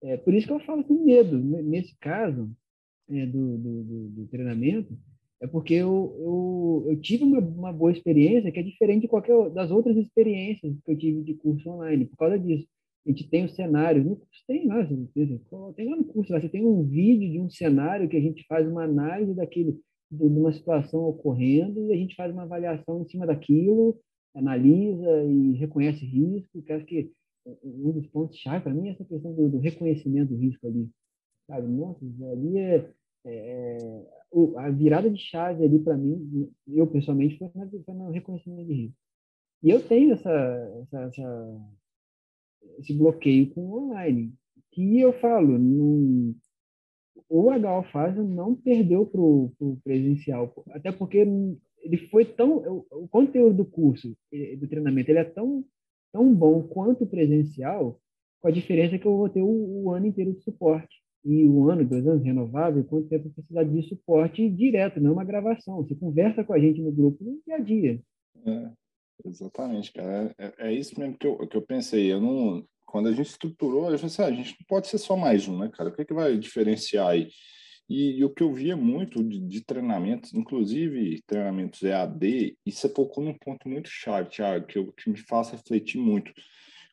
É, 0.03 0.16
por 0.16 0.33
isso 0.33 0.46
que 0.46 0.53
eu 0.53 0.61
falo 0.61 0.85
com 0.85 1.05
medo. 1.05 1.38
Nesse 1.38 1.96
caso 1.99 2.51
é, 3.09 3.27
do, 3.27 3.59
do, 3.59 3.85
do, 3.85 4.09
do, 4.11 4.27
treinamento, 4.29 4.96
é 5.40 5.46
porque 5.46 5.75
eu, 5.75 6.16
eu, 6.20 6.92
eu 6.92 7.01
tive 7.01 7.25
uma, 7.25 7.40
uma, 7.40 7.73
boa 7.73 7.90
experiência 7.90 8.53
que 8.53 8.61
é 8.61 8.62
diferente 8.62 9.03
de 9.03 9.09
qualquer 9.09 9.51
das 9.51 9.70
outras 9.70 9.96
experiências 9.96 10.75
que 10.85 10.92
eu 10.92 10.96
tive 10.96 11.23
de 11.23 11.35
curso 11.35 11.68
online, 11.68 12.07
por 12.07 12.16
causa 12.16 12.38
disso. 12.38 12.66
A 13.05 13.11
gente 13.11 13.29
tem 13.29 13.44
o 13.44 13.51
cenário, 13.51 14.05
no 14.05 14.16
curso 14.16 14.44
tem 14.46 14.66
lá, 14.66 14.87
tem 15.75 15.88
lá 15.88 15.96
no 15.96 16.05
curso, 16.05 16.33
você 16.33 16.49
tem 16.49 16.64
um 16.64 16.85
vídeo 16.85 17.31
de 17.31 17.40
um 17.40 17.51
cenário 17.51 18.09
que 18.09 18.16
a 18.16 18.20
gente 18.20 18.44
faz 18.46 18.68
uma 18.68 18.85
análise 18.85 19.35
daquele, 19.35 19.81
de 20.11 20.23
uma 20.23 20.53
situação 20.53 21.01
ocorrendo 21.05 21.87
e 21.87 21.92
a 21.92 21.96
gente 21.96 22.14
faz 22.14 22.33
uma 22.33 22.42
avaliação 22.42 23.03
em 23.03 23.09
cima 23.09 23.27
daquilo 23.27 23.99
analisa 24.35 25.25
e 25.25 25.53
reconhece 25.53 26.05
risco, 26.05 26.62
que 26.62 26.73
acho 26.73 26.87
que 26.87 27.12
um 27.64 27.93
dos 27.93 28.07
pontos 28.09 28.38
chave 28.38 28.62
para 28.62 28.75
mim 28.75 28.88
é 28.88 28.93
essa 28.93 29.05
questão 29.05 29.35
do, 29.35 29.49
do, 29.49 29.59
reconhecimento 29.59 30.31
do 30.31 30.37
risco 30.37 30.66
ali, 30.66 30.88
sabe? 31.47 31.66
Nossa, 31.66 32.05
ali 32.33 32.59
é, 32.59 32.90
é, 33.25 33.77
é 33.77 34.07
a 34.59 34.71
virada 34.71 35.11
de 35.11 35.19
chave 35.19 35.64
ali 35.64 35.79
para 35.79 35.97
mim, 35.97 36.51
eu 36.69 36.87
pessoalmente 36.87 37.38
foi, 37.38 37.49
foi 37.49 37.95
no 37.95 38.11
reconhecimento 38.11 38.66
de 38.66 38.75
risco. 38.75 38.97
E 39.62 39.71
eu 39.71 39.87
tenho 39.87 40.12
essa, 40.12 40.31
essa, 40.83 41.01
essa 41.03 41.61
esse 42.79 42.95
bloqueio 42.95 43.53
com 43.53 43.61
o 43.62 43.85
online, 43.85 44.33
que 44.73 45.01
eu 45.01 45.12
falo, 45.21 45.59
não, 45.59 46.35
o 47.29 47.51
HO 47.51 47.83
Fase 47.93 48.21
não 48.21 48.55
perdeu 48.55 49.07
para 49.07 49.21
o 49.21 49.81
presencial, 49.83 50.53
até 50.71 50.93
porque 50.93 51.25
ele 51.83 51.97
foi 52.09 52.25
tão 52.25 52.59
o, 52.59 52.87
o 52.90 53.09
conteúdo 53.09 53.59
do 53.59 53.64
curso 53.64 54.16
do 54.59 54.69
treinamento 54.69 55.11
ele 55.11 55.19
é 55.19 55.25
tão 55.25 55.64
tão 56.12 56.35
bom 56.35 56.62
quanto 56.62 57.07
presencial 57.07 58.01
com 58.40 58.49
a 58.49 58.51
diferença 58.51 58.99
que 58.99 59.07
eu 59.07 59.16
vou 59.16 59.29
ter 59.29 59.43
o, 59.43 59.85
o 59.85 59.90
ano 59.93 60.07
inteiro 60.07 60.33
de 60.33 60.43
suporte. 60.43 61.01
E 61.25 61.47
o 61.47 61.69
ano 61.69 61.85
dois 61.85 62.07
anos 62.07 62.25
renovável 62.25 62.83
quanto 62.85 63.09
tempo 63.09 63.31
precisar 63.31 63.64
de 63.64 63.83
suporte 63.83 64.49
direto 64.49 65.01
não 65.01 65.12
uma 65.12 65.25
gravação. 65.25 65.77
Você 65.77 65.95
conversa 65.95 66.43
com 66.43 66.55
a 66.55 66.59
gente 66.59 66.81
no 66.81 66.90
grupo 66.90 67.23
no 67.23 67.38
dia 67.45 67.57
a 67.57 67.59
dia. 67.59 68.01
É, 68.47 68.71
exatamente 69.27 69.93
cara. 69.93 70.35
É, 70.38 70.53
é, 70.59 70.73
isso 70.73 70.99
mesmo 70.99 71.19
que 71.19 71.27
eu, 71.27 71.47
que 71.47 71.57
eu 71.57 71.62
pensei. 71.62 72.11
Eu 72.11 72.21
não 72.21 72.64
quando 72.87 73.09
a 73.09 73.12
gente 73.12 73.27
estruturou 73.27 73.85
eu 73.85 73.99
pensei, 73.99 74.07
assim, 74.07 74.23
ah, 74.23 74.27
a 74.27 74.37
gente 74.37 74.57
não 74.59 74.66
pode 74.66 74.88
ser 74.88 74.99
só 74.99 75.16
mais 75.16 75.47
um 75.47 75.59
né 75.59 75.71
cara? 75.73 75.90
O 75.90 75.93
que, 75.93 76.03
é 76.03 76.05
que 76.05 76.14
vai 76.14 76.37
diferenciar 76.38 77.09
aí 77.09 77.29
e, 77.90 78.20
e, 78.20 78.24
o 78.24 78.31
que 78.31 78.40
eu 78.40 78.53
via 78.53 78.76
muito 78.76 79.20
de, 79.24 79.40
de, 79.40 79.64
treinamentos, 79.64 80.33
inclusive 80.33 81.20
treinamentos 81.26 81.83
EAD, 81.83 82.57
e 82.64 82.70
você 82.70 82.88
tocou 82.88 83.24
num 83.24 83.35
ponto 83.35 83.68
muito 83.68 83.88
chave, 83.88 84.31
Thiago, 84.31 84.64
que, 84.64 84.79
eu, 84.79 84.92
que 84.92 85.11
me 85.11 85.16
faz 85.16 85.50
refletir 85.50 86.00
muito. 86.00 86.33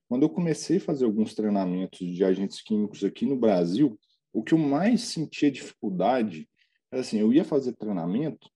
Quando 0.10 0.23
eu 0.23 0.29
comecei 0.29 0.77
a 0.77 0.81
fazer 0.81 1.05
alguns 1.05 1.36
treinamentos 1.36 1.99
de 1.99 2.23
agentes 2.23 2.63
químicos 2.63 3.03
aqui 3.03 3.27
no 3.27 3.36
Brasil, 3.36 3.95
o 4.33 4.41
que 4.41 4.55
eu 4.55 4.57
mais 4.57 5.01
sentia 5.01 5.51
dificuldade 5.51 6.49
era 6.91 7.01
assim, 7.01 7.19
eu 7.19 7.31
ia 7.31 7.43
fazer 7.43 7.73
treinamento, 7.73 8.49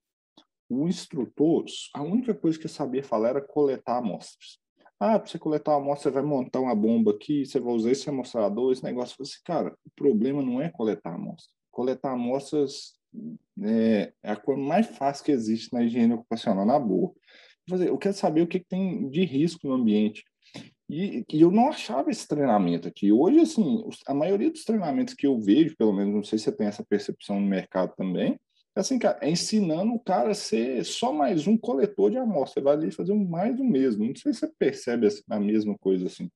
o 0.68 0.88
instrutor, 0.88 1.66
a 1.94 2.02
única 2.02 2.34
coisa 2.34 2.58
que 2.58 2.66
eu 2.66 2.70
sabia 2.70 3.04
falar 3.04 3.30
era 3.30 3.42
coletar 3.42 3.98
amostras. 3.98 4.58
Ah, 5.00 5.20
para 5.20 5.30
você 5.30 5.38
coletar 5.38 5.76
amostra, 5.76 6.10
você 6.10 6.16
vai 6.16 6.24
montar 6.24 6.60
uma 6.60 6.74
bomba 6.74 7.12
aqui, 7.12 7.46
você 7.46 7.60
vai 7.60 7.74
usar 7.74 7.92
esse 7.92 8.10
amostrador, 8.10 8.72
esse 8.72 8.84
negócio. 8.84 9.14
Eu 9.14 9.18
falei 9.18 9.32
assim, 9.32 9.42
cara, 9.46 9.78
o 9.86 9.92
problema 9.96 10.42
não 10.42 10.60
é 10.60 10.70
coletar 10.70 11.14
amostra 11.14 11.61
coletar 11.72 12.12
amostras 12.12 12.96
é, 13.62 14.14
é 14.24 14.32
a 14.32 14.36
coisa 14.36 14.62
mais 14.62 14.88
fácil 14.88 15.26
que 15.26 15.32
existe 15.32 15.74
na 15.74 15.84
higiene 15.84 16.14
ocupacional, 16.14 16.66
na 16.66 16.80
boa. 16.80 17.14
Eu 17.70 17.98
quero 17.98 18.16
saber 18.16 18.42
o 18.42 18.48
que 18.48 18.60
tem 18.60 19.10
de 19.10 19.24
risco 19.24 19.68
no 19.68 19.74
ambiente. 19.74 20.24
E, 20.90 21.24
e, 21.32 21.42
eu 21.42 21.50
não 21.52 21.70
achava 21.70 22.12
esse 22.12 22.28
treinamento 22.28 22.88
aqui. 22.88 23.12
Hoje, 23.14 23.40
assim, 23.40 23.84
a 24.06 24.14
maioria 24.14 24.52
dos 24.52 24.66
treinamentos 24.66 25.14
que 25.14 25.26
eu 25.26 25.40
vejo, 25.40 25.78
pelo 25.78 25.94
menos, 25.94 26.14
não 26.14 26.24
sei 26.24 26.38
se 26.38 26.46
você 26.46 26.52
tem 26.52 26.68
essa 26.68 26.84
percepção 26.84 27.40
no 27.40 27.48
mercado 27.48 27.94
também, 27.96 28.38
é 28.76 28.80
assim, 28.80 29.00
cara, 29.00 29.18
é 29.22 29.30
ensinando 29.30 29.94
o 29.94 30.00
cara 30.00 30.32
a 30.32 30.36
ser 30.36 30.84
só 30.84 31.14
mais 31.14 31.48
um 31.48 31.58
coletor 31.58 32.12
de 32.12 32.18
amostra. 32.18 32.62
Você 32.62 32.64
vai 32.64 32.74
ali 32.74 32.92
fazer 32.92 33.14
mais 33.14 33.56
do 33.56 33.64
mesmo. 33.64 34.06
Não 34.06 34.16
sei 34.16 34.34
se 34.34 34.40
você 34.40 34.48
percebe 34.58 35.08
a 35.30 35.40
mesma 35.40 35.78
coisa 35.78 36.08
assim. 36.08 36.30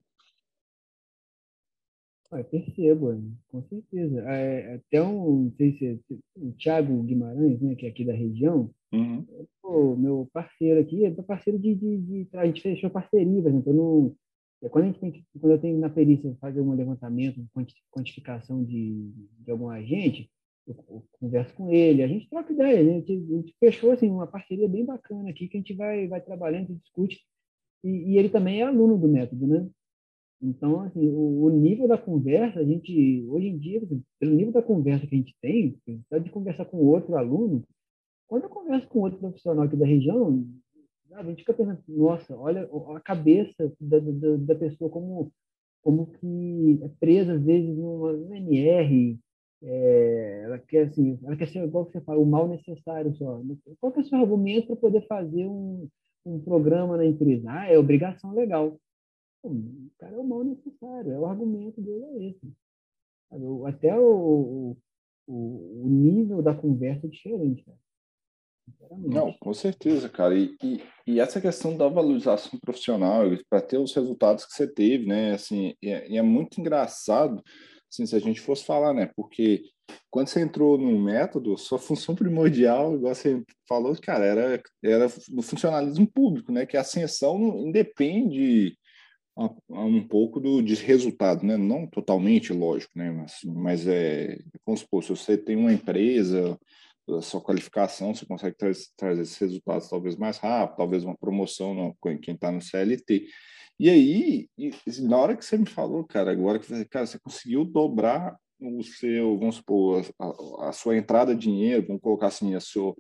Ah, 2.31 2.43
percebo, 2.43 3.21
com 3.47 3.63
certeza. 3.63 4.19
É, 4.21 4.75
até 4.75 5.01
um, 5.01 5.43
não 5.43 5.51
sei 5.51 5.77
se 5.77 5.85
é, 5.87 5.97
o 6.35 6.51
Thiago 6.53 7.03
Guimarães, 7.03 7.61
né, 7.61 7.75
que 7.75 7.85
é 7.85 7.89
aqui 7.89 8.03
da 8.03 8.13
região, 8.13 8.69
uhum. 8.91 9.25
pô, 9.61 9.95
meu 9.95 10.27
parceiro 10.33 10.79
aqui, 10.79 11.05
é 11.05 11.11
parceiro 11.11 11.59
de, 11.59 11.75
de, 11.75 11.97
de, 11.97 12.27
A 12.33 12.45
gente 12.45 12.61
fechou 12.61 12.89
parceria, 12.89 13.41
por 13.41 13.49
exemplo, 13.49 13.73
não, 13.73 14.15
é, 14.63 14.69
quando, 14.69 14.85
a 14.85 14.87
gente 14.87 14.99
tem 14.99 15.25
quando 15.39 15.53
eu 15.53 15.59
tenho 15.59 15.77
na 15.77 15.89
perícia 15.89 16.35
fazer 16.41 16.61
um 16.61 16.73
levantamento, 16.73 17.45
quantificação 17.91 18.63
de, 18.63 19.11
de 19.39 19.51
algum 19.51 19.69
agente, 19.69 20.29
eu, 20.67 20.75
eu 20.89 21.05
converso 21.19 21.53
com 21.53 21.71
ele, 21.71 22.01
a 22.01 22.07
gente 22.07 22.27
troca 22.27 22.51
ideia, 22.51 22.79
a 22.79 22.83
gente, 22.83 23.11
a 23.11 23.35
gente 23.35 23.55
fechou 23.59 23.91
assim, 23.91 24.09
uma 24.09 24.27
parceria 24.27 24.67
bem 24.67 24.83
bacana 24.83 25.29
aqui, 25.29 25.47
que 25.47 25.57
a 25.57 25.59
gente 25.59 25.73
vai, 25.75 26.07
vai 26.07 26.21
trabalhando, 26.21 26.75
discute, 26.75 27.21
e, 27.83 28.13
e 28.13 28.17
ele 28.17 28.29
também 28.29 28.61
é 28.61 28.63
aluno 28.63 28.97
do 28.97 29.07
método, 29.07 29.45
né? 29.45 29.69
Então, 30.41 30.81
assim, 30.81 31.07
o, 31.07 31.45
o, 31.45 31.49
nível 31.49 31.87
da 31.87 31.97
conversa, 31.97 32.59
a 32.59 32.63
gente, 32.63 33.25
hoje 33.29 33.47
em 33.47 33.57
dia, 33.57 33.81
pelo 34.19 34.35
nível 34.35 34.51
da 34.51 34.61
conversa 34.61 35.07
que 35.07 35.15
a 35.15 35.17
gente 35.17 35.35
tem, 35.41 35.77
só 36.09 36.17
de 36.17 36.29
conversar 36.29 36.65
com 36.65 36.77
outro 36.77 37.15
aluno, 37.15 37.63
quando 38.27 38.43
eu 38.43 38.49
converso 38.49 38.87
com 38.87 38.99
outro 38.99 39.19
profissional 39.19 39.65
aqui 39.65 39.75
da 39.75 39.85
região, 39.85 40.45
a 41.13 41.23
gente 41.23 41.39
fica 41.39 41.53
pensando, 41.53 41.81
nossa, 41.87 42.35
olha 42.35 42.69
a 42.95 42.99
cabeça 42.99 43.71
da, 43.79 43.99
da, 43.99 44.35
da 44.37 44.55
pessoa 44.55 44.89
como, 44.89 45.31
como 45.81 46.07
que 46.07 46.79
é 46.83 46.89
presa, 46.99 47.33
às 47.33 47.43
vezes, 47.43 47.75
numa, 47.75 48.11
numa 48.13 48.37
NR, 48.37 49.17
é, 49.63 50.41
ela 50.43 50.59
quer 50.59 50.87
assim, 50.87 51.17
ela 51.23 51.35
quer 51.35 51.47
ser 51.47 51.63
igual 51.63 51.85
que 51.85 51.93
você 51.93 52.01
fala, 52.01 52.19
o 52.19 52.25
mal 52.25 52.47
necessário 52.47 53.15
só. 53.15 53.41
Qual 53.79 53.91
que 53.91 53.99
é 53.99 54.01
o 54.03 54.05
seu 54.05 54.19
argumento 54.19 54.67
para 54.67 54.75
poder 54.75 55.07
fazer 55.07 55.45
um, 55.45 55.87
um 56.25 56.39
programa 56.39 56.97
na 56.97 57.05
empresa? 57.05 57.49
Ah, 57.49 57.67
é 57.67 57.77
obrigação 57.77 58.33
legal. 58.33 58.77
O 59.47 59.91
cara 59.97 60.15
é 60.15 60.19
o 60.19 60.23
mal 60.23 60.43
necessário, 60.43 61.11
é 61.11 61.19
o 61.19 61.25
argumento 61.25 61.81
dele 61.81 62.03
é 62.03 62.29
esse. 62.29 62.53
Até 63.65 63.97
o, 63.97 64.77
o, 65.27 65.83
o 65.85 65.89
nível 65.89 66.41
da 66.41 66.53
conversa 66.53 67.07
é 67.07 67.09
diferente, 67.09 67.63
cara. 67.63 67.77
Não, 68.97 69.33
com 69.33 69.53
certeza, 69.53 70.09
cara. 70.09 70.35
E, 70.35 70.55
e, 70.63 70.81
e, 71.05 71.19
essa 71.19 71.41
questão 71.41 71.77
da 71.77 71.87
valorização 71.87 72.59
profissional, 72.59 73.25
para 73.49 73.61
ter 73.61 73.77
os 73.77 73.93
resultados 73.93 74.45
que 74.45 74.53
você 74.53 74.67
teve, 74.67 75.05
né? 75.05 75.33
Assim, 75.33 75.73
é, 75.83 76.17
é, 76.17 76.21
muito 76.21 76.59
engraçado, 76.59 77.43
assim, 77.91 78.05
se 78.05 78.15
a 78.15 78.19
gente 78.19 78.41
fosse 78.41 78.65
falar, 78.65 78.93
né? 78.93 79.11
Porque 79.15 79.63
quando 80.09 80.27
você 80.27 80.41
entrou 80.41 80.77
no 80.77 80.99
método, 80.99 81.57
sua 81.57 81.77
função 81.77 82.15
primordial, 82.15 82.95
igual 82.95 83.13
você 83.13 83.43
falou, 83.67 83.95
cara, 84.01 84.25
era, 84.25 84.63
era 84.83 85.05
o 85.05 85.41
funcionalismo 85.41 86.07
público, 86.07 86.51
né? 86.51 86.65
Que 86.65 86.77
a 86.77 86.81
ascensão 86.81 87.59
independe 87.59 88.77
um 89.37 90.07
pouco 90.07 90.39
do 90.39 90.61
de 90.61 90.75
resultado, 90.75 91.45
né? 91.45 91.57
Não 91.57 91.85
totalmente, 91.85 92.53
lógico, 92.53 92.97
né? 92.97 93.11
Mas, 93.11 93.39
mas 93.43 93.87
é, 93.87 94.39
vamos 94.65 94.81
supor, 94.81 95.03
se 95.03 95.09
você 95.09 95.37
tem 95.37 95.55
uma 95.55 95.73
empresa, 95.73 96.57
a 97.09 97.21
sua 97.21 97.41
qualificação, 97.41 98.15
você 98.15 98.25
consegue 98.25 98.55
tra 98.55 98.71
trazer 98.97 99.21
esses 99.21 99.37
resultados 99.37 99.89
talvez 99.89 100.15
mais 100.15 100.37
rápido, 100.37 100.77
talvez 100.77 101.03
uma 101.03 101.17
promoção 101.17 101.73
no, 101.73 102.17
quem 102.19 102.33
está 102.33 102.51
no 102.51 102.61
CLT. 102.61 103.27
E 103.77 103.89
aí, 103.89 104.49
e, 104.57 104.71
na 105.01 105.17
hora 105.17 105.35
que 105.35 105.43
você 105.43 105.57
me 105.57 105.65
falou, 105.65 106.05
cara, 106.05 106.31
agora 106.31 106.57
que 106.57 106.85
cara, 106.85 107.05
você 107.05 107.19
conseguiu 107.19 107.65
dobrar 107.65 108.37
o 108.59 108.81
seu, 108.83 109.37
vamos 109.37 109.57
supor, 109.57 110.05
a, 110.17 110.69
a 110.69 110.71
sua 110.71 110.95
entrada 110.97 111.35
de 111.35 111.41
dinheiro, 111.41 111.85
vamos 111.85 112.01
colocar 112.01 112.27
assim, 112.27 112.55
a 112.55 112.61
sua 112.61 112.95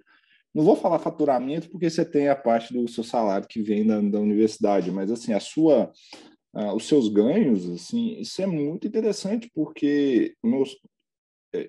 não 0.55 0.63
vou 0.63 0.75
falar 0.75 0.99
faturamento 0.99 1.69
porque 1.69 1.89
você 1.89 2.05
tem 2.05 2.29
a 2.29 2.35
parte 2.35 2.73
do 2.73 2.87
seu 2.87 3.03
salário 3.03 3.47
que 3.47 3.61
vem 3.61 3.85
da, 3.85 3.99
da 3.99 4.19
universidade, 4.19 4.89
mas 4.89 5.11
assim 5.11 5.33
a 5.33 5.39
sua, 5.39 5.91
os 6.75 6.87
seus 6.87 7.09
ganhos, 7.09 7.69
assim, 7.69 8.17
isso 8.19 8.41
é 8.41 8.47
muito 8.47 8.87
interessante 8.87 9.51
porque 9.53 10.33
meus, 10.41 10.77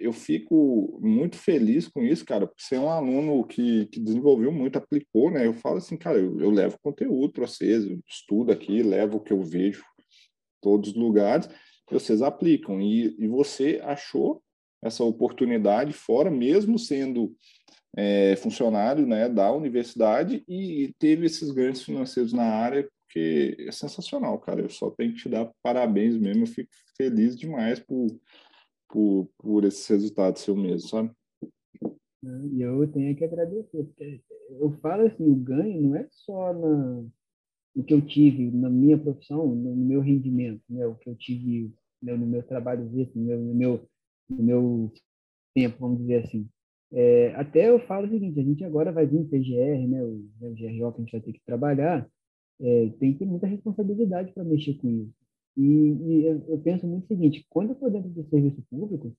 eu 0.01 0.13
fico 0.13 0.99
muito 1.03 1.37
feliz 1.37 1.89
com 1.89 2.03
isso, 2.03 2.25
cara, 2.25 2.47
por 2.47 2.61
ser 2.61 2.79
um 2.79 2.89
aluno 2.89 3.45
que, 3.45 3.87
que 3.87 4.01
desenvolveu 4.01 4.53
muito, 4.53 4.77
aplicou, 4.77 5.31
né? 5.31 5.47
Eu 5.47 5.55
falo 5.55 5.79
assim, 5.79 5.97
cara, 5.97 6.19
eu, 6.19 6.39
eu 6.41 6.51
levo 6.51 6.79
conteúdo 6.83 7.33
para 7.33 7.47
vocês, 7.47 7.85
estudo 8.09 8.53
aqui, 8.53 8.83
levo 8.83 9.19
o 9.19 9.21
que 9.21 9.33
eu 9.33 9.43
vejo 9.43 9.85
todos 10.61 10.91
os 10.91 10.97
lugares, 10.97 11.49
que 11.87 11.95
vocês 11.95 12.23
aplicam. 12.23 12.81
E, 12.81 13.17
e 13.19 13.29
você 13.29 13.81
achou 13.85 14.43
essa 14.83 15.05
oportunidade 15.05 15.93
fora, 15.93 16.31
mesmo 16.31 16.79
sendo 16.79 17.35
é, 17.97 18.37
funcionário 18.37 19.07
né, 19.07 19.29
da 19.29 19.51
universidade 19.51 20.45
e 20.47 20.95
teve 20.99 21.27
esses 21.27 21.51
ganhos 21.51 21.83
financeiros 21.83 22.33
na 22.33 22.45
área, 22.45 22.87
porque 23.01 23.57
é 23.59 23.73
sensacional, 23.73 24.39
cara. 24.39 24.61
Eu 24.61 24.69
só 24.69 24.91
tenho 24.91 25.13
que 25.13 25.23
te 25.23 25.29
dar 25.29 25.51
parabéns 25.63 26.17
mesmo. 26.17 26.43
Eu 26.43 26.47
fico 26.47 26.71
feliz 26.97 27.35
demais 27.35 27.81
por, 27.81 28.09
por, 28.89 29.29
por 29.39 29.65
esses 29.65 29.87
resultados 29.89 30.43
seu 30.43 30.55
mesmo, 30.55 30.89
sabe? 30.89 31.11
E 32.53 32.61
eu 32.61 32.87
tenho 32.93 33.17
que 33.17 33.25
agradecer, 33.25 33.85
porque 33.85 34.21
eu 34.51 34.73
falo 34.81 35.07
assim, 35.07 35.25
o 35.25 35.35
ganho 35.35 35.81
não 35.81 35.97
é 35.97 36.07
só 36.11 36.53
na, 36.53 37.05
no 37.75 37.85
que 37.85 37.95
eu 37.95 38.01
tive 38.01 38.51
na 38.51 38.69
minha 38.69 38.99
profissão, 38.99 39.47
no 39.55 39.77
meu 39.77 40.01
rendimento, 40.01 40.63
né? 40.69 40.87
o 40.87 40.97
que 40.97 41.09
eu 41.09 41.15
tive 41.15 41.73
né, 42.03 42.15
no 42.17 42.27
meu 42.27 42.43
trabalho, 42.43 42.85
no 42.85 43.55
meu, 43.55 43.89
no 44.29 44.43
meu, 44.43 44.93
tempo, 45.55 45.79
vamos 45.81 46.01
dizer 46.01 46.25
assim. 46.25 46.49
É, 46.93 47.35
até 47.35 47.69
eu 47.69 47.81
falo 47.81 48.07
o 48.07 48.11
seguinte, 48.11 48.39
a 48.39 48.43
gente 48.43 48.65
agora 48.65 48.93
vai 48.93 49.07
vir 49.07 49.25
PGR, 49.25 49.89
né, 49.89 50.03
o, 50.03 50.25
né, 50.41 50.49
o 50.49 50.55
GRO 50.55 50.93
que 50.93 51.01
a 51.01 51.05
gente 51.05 51.13
vai 51.13 51.21
ter 51.21 51.33
que 51.33 51.45
trabalhar, 51.45 52.09
é, 52.61 52.89
tem 52.99 53.13
que 53.13 53.19
ter 53.19 53.27
muita 53.27 53.47
responsabilidade 53.47 54.33
para 54.33 54.45
mexer 54.45 54.75
com 54.75 54.89
isso. 54.89 55.13
E, 55.57 55.63
e 55.63 56.25
eu, 56.27 56.45
eu, 56.49 56.59
penso 56.59 56.87
muito 56.87 57.05
o 57.05 57.09
seguinte, 57.09 57.47
quando 57.49 57.71
eu 57.71 57.75
estou 57.75 57.91
dentro 57.91 58.11
do 58.11 58.25
serviço 58.29 58.63
público, 58.71 59.13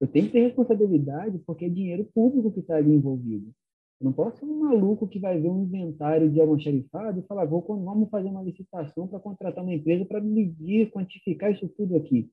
eu 0.00 0.08
tenho 0.08 0.26
que 0.26 0.32
ter 0.32 0.40
responsabilidade 0.40 1.38
porque 1.46 1.66
é 1.66 1.68
dinheiro 1.68 2.04
público 2.14 2.50
que 2.50 2.60
está 2.60 2.76
ali 2.76 2.92
envolvido. 2.92 3.52
Eu 4.00 4.06
não 4.06 4.12
posso 4.12 4.38
ser 4.38 4.46
um 4.46 4.58
maluco 4.58 5.06
que 5.06 5.18
vai 5.18 5.40
ver 5.40 5.48
um 5.48 5.62
inventário 5.62 6.30
de 6.30 6.40
almoxarifado 6.40 7.20
e 7.20 7.26
falar, 7.26 7.44
vou, 7.44 7.62
vamos 7.62 8.10
fazer 8.10 8.28
uma 8.28 8.42
licitação 8.42 9.06
para 9.06 9.20
contratar 9.20 9.62
uma 9.62 9.74
empresa 9.74 10.04
para 10.04 10.20
medir, 10.20 10.90
quantificar 10.90 11.52
isso 11.52 11.68
tudo 11.68 11.96
aqui. 11.96 12.30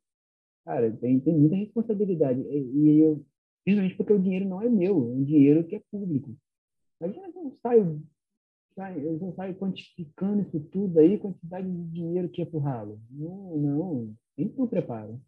Cara, 0.65 0.91
tem, 0.91 1.19
tem 1.19 1.37
muita 1.37 1.55
responsabilidade. 1.55 2.41
E, 2.41 2.71
e 2.73 2.99
eu, 2.99 3.25
Principalmente 3.63 3.95
porque 3.95 4.13
o 4.13 4.19
dinheiro 4.19 4.45
não 4.45 4.61
é 4.61 4.69
meu, 4.69 4.95
é 4.95 5.13
um 5.13 5.23
dinheiro 5.23 5.63
que 5.63 5.75
é 5.75 5.81
público. 5.91 6.35
Mas 6.99 7.15
eu 7.15 7.31
não 7.33 7.51
saio, 7.61 8.01
eu 8.97 9.17
não 9.19 9.33
saio 9.33 9.55
quantificando 9.55 10.41
isso 10.41 10.59
tudo 10.71 10.99
aí, 10.99 11.17
quantidade 11.17 11.69
de 11.69 11.83
dinheiro 11.91 12.29
que 12.29 12.41
é 12.41 12.45
pro 12.45 12.59
ralo. 12.59 12.99
Não, 13.09 13.57
não, 13.57 14.15
tem 14.35 14.47
que 14.47 14.55
ter 14.55 14.61
um 14.61 14.67
preparo. 14.67 15.21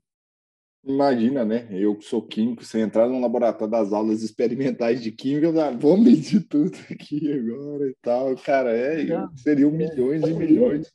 Imagina, 0.85 1.45
né? 1.45 1.67
Eu 1.71 1.95
que 1.95 2.03
sou 2.03 2.21
químico, 2.21 2.63
você 2.63 2.81
entrar 2.81 3.07
no 3.07 3.19
laboratório 3.19 3.71
das 3.71 3.93
aulas 3.93 4.21
experimentais 4.21 5.01
de 5.01 5.11
química, 5.13 5.47
eu 5.47 5.77
vou 5.77 5.97
medir 5.97 6.45
tudo 6.47 6.77
aqui 6.91 7.31
agora 7.31 7.87
e 7.87 7.95
tal. 8.01 8.35
Cara, 8.35 8.71
é, 8.71 9.05
não, 9.05 9.35
seriam 9.37 9.69
é, 9.69 9.77
milhões 9.77 10.23
e 10.23 10.33
milhões 10.33 10.93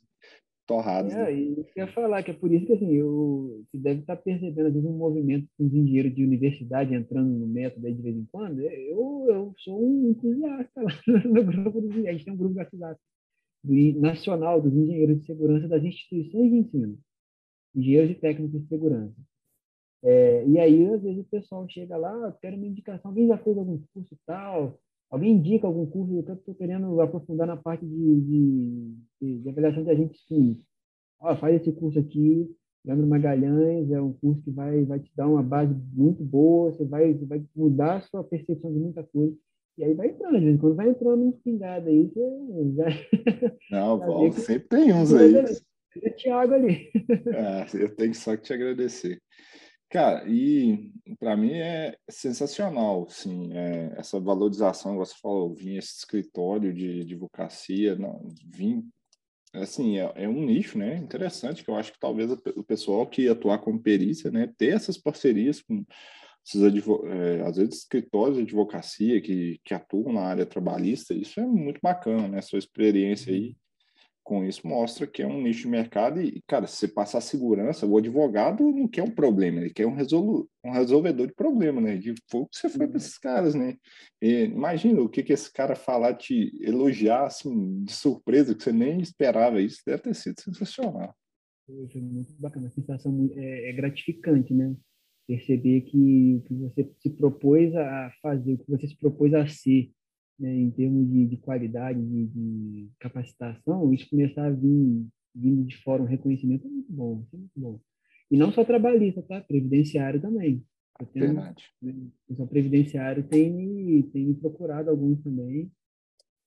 torrados. 0.69 1.11
É, 1.11 1.33
né? 1.33 1.33
eu 1.33 1.65
ia 1.75 1.87
falar 1.87 2.21
que 2.21 2.29
é 2.29 2.33
por 2.33 2.51
isso 2.51 2.67
que 2.67 2.73
assim, 2.73 2.93
eu, 2.93 3.65
você 3.65 3.77
deve 3.79 4.01
estar 4.01 4.15
percebendo 4.15 4.67
às 4.67 4.73
vezes 4.73 4.87
um 4.87 4.95
movimento 4.95 5.47
com 5.57 5.65
os 5.65 5.73
engenheiros 5.73 6.13
de 6.13 6.23
universidade 6.23 6.93
entrando 6.93 7.27
no 7.27 7.47
método 7.47 7.87
aí 7.87 7.93
de 7.93 8.01
vez 8.03 8.15
em 8.15 8.27
quando. 8.31 8.61
Eu, 8.61 9.25
eu 9.27 9.53
sou 9.57 9.83
um 9.83 10.11
entusiasta 10.11 10.79
lá 10.83 10.91
no 11.25 11.43
grupo 11.43 11.81
dos 11.81 12.05
A 12.05 12.11
gente 12.11 12.23
tem 12.23 12.33
um 12.33 12.37
grupo 12.37 12.53
do, 13.63 13.99
nacional 13.99 14.61
dos 14.61 14.71
engenheiros 14.71 15.19
de 15.19 15.25
segurança 15.25 15.67
das 15.67 15.83
instituições 15.83 16.51
de 16.51 16.57
ensino, 16.57 16.99
engenheiros 17.75 18.11
e 18.11 18.15
técnicos 18.15 18.61
de 18.61 18.67
segurança. 18.67 19.15
É, 20.03 20.47
e 20.47 20.59
aí, 20.59 20.85
às 20.85 21.01
vezes, 21.01 21.19
o 21.19 21.29
pessoal 21.29 21.67
chega 21.67 21.97
lá, 21.97 22.31
quero 22.39 22.55
uma 22.55 22.67
indicação, 22.67 23.09
alguém 23.09 23.27
já 23.27 23.37
fez 23.39 23.57
algum 23.57 23.81
curso 23.93 24.15
tal, 24.25 24.79
Alguém 25.09 25.33
indica 25.33 25.65
algum 25.65 25.87
curso 25.87 26.13
eu 26.13 26.35
estou 26.35 26.53
querendo 26.53 27.01
aprofundar 27.01 27.47
na 27.47 27.57
parte 27.57 27.83
de, 27.83 28.21
de, 28.21 28.95
de 29.51 29.59
avaliação 29.59 29.83
de 29.83 29.91
agentes 29.91 30.25
químicos? 30.25 30.63
Ó, 31.19 31.35
faz 31.35 31.61
esse 31.61 31.71
curso 31.71 31.99
aqui, 31.99 32.49
Leandro 32.85 33.07
Magalhães, 33.07 33.91
é 33.91 34.01
um 34.01 34.13
curso 34.13 34.41
que 34.41 34.51
vai, 34.51 34.83
vai 34.85 34.99
te 34.99 35.11
dar 35.15 35.27
uma 35.27 35.43
base 35.43 35.73
muito 35.93 36.23
boa, 36.23 36.71
você 36.71 36.85
vai, 36.85 37.13
vai 37.13 37.43
mudar 37.55 37.97
a 37.97 38.01
sua 38.01 38.23
percepção 38.23 38.71
de 38.71 38.79
muita 38.79 39.03
coisa. 39.03 39.35
E 39.77 39.83
aí 39.83 39.93
vai 39.93 40.07
entrando, 40.07 40.39
gente. 40.39 40.59
Quando 40.59 40.75
vai 40.75 40.89
entrando 40.89 41.23
uns 41.23 41.37
pingados 41.39 41.87
aí, 41.87 42.07
você 42.07 42.73
já. 42.75 42.85
Não, 43.71 43.99
Paulo, 43.99 44.33
sempre 44.33 44.67
tem 44.67 44.93
uns 44.93 45.13
aí. 45.13 45.33
Tem 45.93 46.11
o 46.11 46.15
Thiago 46.15 46.53
ali. 46.53 46.89
É, 47.33 47.65
eu 47.83 47.95
tenho 47.95 48.13
só 48.13 48.35
que 48.35 48.43
te 48.43 48.53
agradecer. 48.53 49.21
Cara, 49.89 50.23
e 50.27 50.91
para 51.19 51.35
mim 51.35 51.53
é 51.53 51.95
sensacional, 52.09 53.09
sim, 53.09 53.51
é, 53.53 53.95
essa 53.97 54.19
valorização, 54.19 54.97
você 54.97 55.15
falou, 55.19 55.55
vim 55.55 55.77
esse 55.77 55.97
escritório 55.97 56.71
de 56.71 57.01
advocacia, 57.01 57.95
não, 57.95 58.27
vim, 58.45 58.87
assim, 59.53 59.97
é, 59.97 60.11
é, 60.15 60.27
um 60.29 60.45
nicho, 60.45 60.77
né, 60.77 60.97
interessante, 60.97 61.63
que 61.63 61.69
eu 61.69 61.75
acho 61.75 61.91
que 61.91 61.99
talvez 61.99 62.31
o 62.31 62.63
pessoal 62.63 63.05
que 63.07 63.27
atuar 63.27 63.59
como 63.59 63.81
perícia, 63.81 64.31
né, 64.31 64.51
ter 64.57 64.73
essas 64.75 64.97
parcerias 64.97 65.61
com 65.61 65.85
esses, 66.45 66.61
é, 66.63 67.41
às 67.41 67.57
vezes, 67.57 67.79
escritórios 67.79 68.37
de 68.37 68.43
advocacia 68.43 69.21
que, 69.21 69.59
que 69.63 69.73
atuam 69.73 70.13
na 70.13 70.21
área 70.21 70.45
trabalhista, 70.45 71.13
isso 71.13 71.39
é 71.39 71.45
muito 71.45 71.79
bacana, 71.81 72.27
né, 72.27 72.41
sua 72.41 72.59
experiência 72.59 73.33
aí 73.33 73.55
com 74.29 74.45
isso 74.45 74.67
mostra 74.67 75.07
que 75.07 75.23
é 75.23 75.27
um 75.27 75.41
nicho 75.41 75.63
de 75.63 75.69
mercado 75.69 76.21
e, 76.21 76.39
cara, 76.45 76.67
se 76.67 76.75
você 76.75 76.87
passar 76.87 77.19
segurança, 77.19 77.87
o 77.87 77.97
advogado 77.97 78.63
não 78.63 78.87
quer 78.87 79.01
um 79.01 79.09
problema, 79.09 79.59
ele 79.59 79.71
quer 79.71 79.87
um, 79.87 79.95
resolu 79.95 80.47
um 80.63 80.69
resolvedor 80.69 81.25
de 81.25 81.33
problema, 81.33 81.81
né? 81.81 81.97
De 81.97 82.13
foi 82.29 82.45
que 82.45 82.55
você 82.55 82.69
foi 82.69 82.87
para 82.87 82.97
esses 82.97 83.17
caras, 83.17 83.55
né? 83.55 83.75
E, 84.21 84.43
imagina 84.43 85.01
o 85.01 85.09
que, 85.09 85.23
que 85.23 85.33
esse 85.33 85.51
cara 85.51 85.75
falar, 85.75 86.13
te 86.13 86.51
elogiar, 86.61 87.25
assim, 87.25 87.83
de 87.83 87.91
surpresa, 87.91 88.53
que 88.53 88.61
você 88.61 88.71
nem 88.71 89.01
esperava 89.01 89.59
isso, 89.59 89.81
deve 89.83 90.03
ter 90.03 90.13
sido 90.13 90.39
sensacional. 90.39 91.11
Foi 91.65 91.99
muito 91.99 92.31
bacana, 92.37 92.67
a 92.67 92.71
sensação 92.71 93.31
é, 93.35 93.71
é 93.71 93.73
gratificante, 93.73 94.53
né? 94.53 94.75
Perceber 95.27 95.81
que, 95.81 96.43
que 96.47 96.53
você 96.53 96.87
se 96.99 97.09
propôs 97.09 97.75
a 97.75 98.11
fazer, 98.21 98.53
o 98.53 98.57
que 98.59 98.69
você 98.69 98.87
se 98.87 98.95
propôs 98.95 99.33
a 99.33 99.47
ser, 99.47 99.89
né, 100.39 100.55
em 100.55 100.71
termos 100.71 101.07
de, 101.09 101.27
de 101.27 101.37
qualidade, 101.37 101.99
de, 102.01 102.25
de, 102.27 102.89
capacitação, 102.99 103.93
isso 103.93 104.09
começar 104.09 104.45
a 104.45 104.51
vir 104.51 105.05
vindo 105.35 105.65
de 105.65 105.77
fora 105.77 106.01
um 106.01 106.05
reconhecimento 106.05 106.65
é 106.65 106.69
muito 106.69 106.91
bom, 106.91 107.25
é 107.33 107.37
muito 107.37 107.51
bom. 107.55 107.79
E 108.31 108.37
não 108.37 108.51
só 108.51 108.63
trabalhista, 108.63 109.21
tá? 109.21 109.41
Previdenciário 109.41 110.21
também. 110.21 110.63
Eu 110.99 111.05
tenho, 111.07 111.25
Verdade. 111.27 111.63
Né, 111.81 111.93
o 112.29 112.47
previdenciário 112.47 113.23
tem 113.23 113.51
me, 113.51 114.03
tem 114.03 114.27
me 114.27 114.35
procurado 114.35 114.89
alguns 114.89 115.21
também 115.21 115.71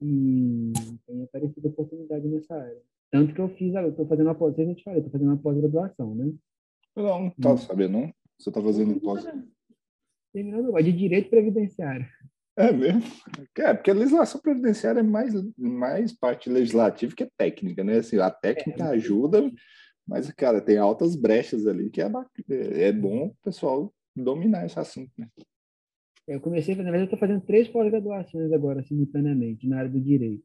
e 0.01 0.73
tem 1.07 1.23
aparecido 1.23 1.69
oportunidade 1.69 2.27
nessa 2.29 2.55
área. 2.55 2.83
Tanto 3.11 3.35
que 3.35 3.41
eu 3.41 3.49
fiz, 3.51 3.75
eu 3.75 3.91
estou 3.91 4.07
fazendo 4.07 4.27
uma 4.27 4.35
pós, 4.35 4.59
a 4.59 4.65
gente 4.65 4.83
fala, 4.83 4.97
estou 4.97 5.13
fazendo 5.13 5.29
uma 5.29 5.37
pós-graduação, 5.37 6.15
né? 6.15 6.33
Não, 6.97 7.21
não 7.21 7.29
estava 7.29 7.59
sabendo, 7.59 7.93
não? 7.93 8.15
Você 8.39 8.49
está 8.51 8.63
fazendo 8.63 9.01
pós... 9.01 9.25
Terminando 10.33 10.69
agora, 10.69 10.83
de 10.83 10.93
Direito 10.93 11.29
Previdenciário. 11.29 12.07
É 12.57 12.71
mesmo? 12.71 13.03
É, 13.59 13.73
porque 13.73 13.91
a 13.91 13.95
legislação 13.95 14.41
previdenciária 14.41 15.01
é 15.01 15.03
mais, 15.03 15.33
mais 15.57 16.13
parte 16.13 16.51
legislativa 16.51 17.15
que 17.17 17.27
técnica, 17.37 17.83
né? 17.83 17.99
Assim, 17.99 18.19
a 18.19 18.31
técnica 18.31 18.85
é, 18.85 18.89
ajuda, 18.89 19.51
mas, 20.07 20.31
cara, 20.33 20.61
tem 20.61 20.77
altas 20.77 21.17
brechas 21.17 21.67
ali 21.67 21.89
que 21.91 22.03
é, 22.03 22.11
é 22.49 22.93
bom 22.93 23.29
o 23.29 23.37
pessoal 23.43 23.93
dominar 24.15 24.67
esse 24.67 24.79
assunto, 24.79 25.11
né? 25.17 25.29
Eu 26.29 26.41
comecei, 26.41 26.75
na 26.75 26.83
verdade, 26.85 27.03
eu 27.03 27.05
estou 27.05 27.19
fazendo 27.19 27.45
três 27.45 27.69
pós-graduações 27.69 28.53
agora, 28.53 28.83
simultaneamente, 28.85 29.67
na 29.67 29.79
área 29.79 29.91
do 29.91 30.01
direito. 30.01 30.45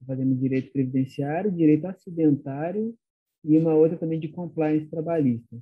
Estou 0.00 0.16
fazendo 0.16 0.34
direito 0.34 0.72
previdenciário, 0.72 1.52
direito 1.52 1.86
acidentário 1.86 2.94
e 3.44 3.56
uma 3.58 3.74
outra 3.74 3.96
também 3.96 4.18
de 4.18 4.28
compliance 4.28 4.86
trabalhista. 4.86 5.56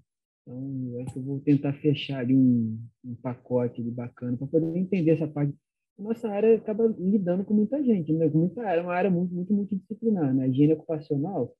Então, 0.46 1.00
acho 1.02 1.12
que 1.12 1.18
eu 1.18 1.22
vou 1.24 1.40
tentar 1.40 1.72
fechar 1.74 2.20
ali 2.20 2.34
um, 2.34 2.78
um 3.04 3.14
pacote 3.16 3.80
ali 3.80 3.90
bacana 3.90 4.36
para 4.36 4.46
poder 4.46 4.78
entender 4.78 5.12
essa 5.12 5.26
parte. 5.26 5.52
Nossa 5.98 6.28
área 6.28 6.56
acaba 6.56 6.86
lidando 6.98 7.44
com 7.44 7.54
muita 7.54 7.82
gente, 7.82 8.12
né? 8.12 8.28
com 8.28 8.38
muita 8.38 8.62
área, 8.62 8.82
uma 8.82 8.94
área 8.94 9.10
muito, 9.10 9.34
muito 9.34 9.52
multidisciplinar. 9.52 10.32
Né? 10.34 10.44
A 10.44 10.48
higiene 10.48 10.74
ocupacional, 10.74 11.52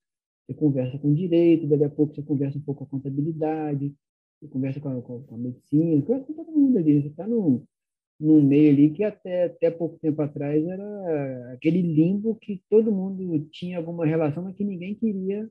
você 0.46 0.55
conversa 0.55 0.99
com 0.99 1.12
direito, 1.12 1.66
daqui 1.66 1.85
a 1.85 1.90
pouco 1.90 2.14
você 2.14 2.22
conversa 2.22 2.59
um 2.59 2.61
pouco 2.61 2.81
com 2.81 2.96
a 2.96 3.01
contabilidade, 3.01 3.94
você 4.40 4.49
conversa 4.49 4.79
com 4.79 4.88
a, 4.90 5.03
com 5.03 5.35
a 5.35 5.38
medicina, 5.38 6.03
conversa 6.03 6.27
com 6.27 6.35
todo 6.35 6.53
mundo 6.53 6.79
ali. 6.79 7.03
Você 7.03 7.09
está 7.09 7.27
num, 7.27 7.64
num 8.20 8.42
meio 8.42 8.70
ali 8.70 8.90
que 8.90 9.03
até, 9.03 9.44
até 9.44 9.70
pouco 9.70 9.99
tempo 9.99 10.22
atrás 10.22 10.64
era 10.64 11.53
aquele 11.55 11.83
limbo 11.83 12.37
que 12.37 12.62
todo 12.70 12.92
mundo 12.92 13.49
tinha 13.51 13.79
alguma 13.79 14.07
relação, 14.07 14.44
mas 14.44 14.55
que 14.55 14.64
ninguém 14.64 14.94
queria 14.94 15.51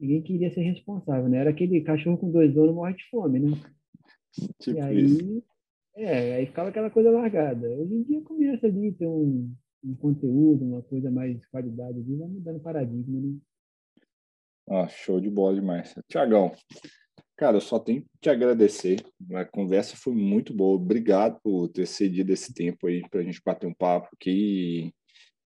ninguém 0.00 0.22
queria 0.22 0.52
ser 0.52 0.62
responsável, 0.62 1.28
né? 1.28 1.38
Era 1.38 1.50
aquele 1.50 1.80
cachorro 1.82 2.18
com 2.18 2.30
dois 2.30 2.52
donos 2.52 2.74
morre 2.74 2.94
de 2.94 3.04
fome, 3.10 3.38
né? 3.40 3.50
Tipo 4.60 4.78
e 4.78 4.80
aí, 4.80 5.04
isso. 5.04 5.42
é, 5.96 6.34
aí 6.34 6.46
ficava 6.46 6.68
aquela 6.68 6.90
coisa 6.90 7.10
largada. 7.10 7.68
Hoje 7.68 7.94
em 7.94 8.02
dia 8.04 8.20
começa 8.22 8.66
ali 8.66 8.92
ter 8.92 9.06
um, 9.06 9.52
um 9.84 9.94
conteúdo, 9.96 10.64
uma 10.64 10.82
coisa 10.82 11.10
mais 11.10 11.44
qualidade 11.46 11.98
ali, 11.98 12.16
vai 12.16 12.28
mudando 12.28 12.60
paradigma, 12.60 13.20
né? 13.20 13.36
Ah, 14.68 14.86
show 14.86 15.20
de 15.20 15.28
bola 15.28 15.56
demais. 15.56 15.94
Tiagão, 16.08 16.52
Cara, 17.40 17.56
eu 17.56 17.60
só 17.62 17.78
tenho 17.78 18.02
que 18.02 18.08
te 18.20 18.28
agradecer. 18.28 19.02
A 19.32 19.46
conversa 19.46 19.96
foi 19.96 20.12
muito 20.12 20.52
boa. 20.52 20.76
Obrigado 20.76 21.40
por 21.42 21.68
ter 21.68 21.86
cedido 21.86 22.30
esse 22.30 22.52
tempo 22.52 22.86
aí 22.86 23.00
para 23.08 23.20
a 23.20 23.22
gente 23.24 23.40
bater 23.42 23.66
um 23.66 23.72
papo 23.72 24.10
aqui 24.12 24.30
e 24.30 24.94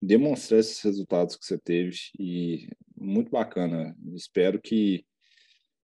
demonstrar 0.02 0.58
esses 0.58 0.82
resultados 0.82 1.36
que 1.36 1.46
você 1.46 1.56
teve. 1.56 1.96
E 2.18 2.68
muito 3.04 3.30
bacana. 3.30 3.96
Espero 4.14 4.60
que 4.60 5.04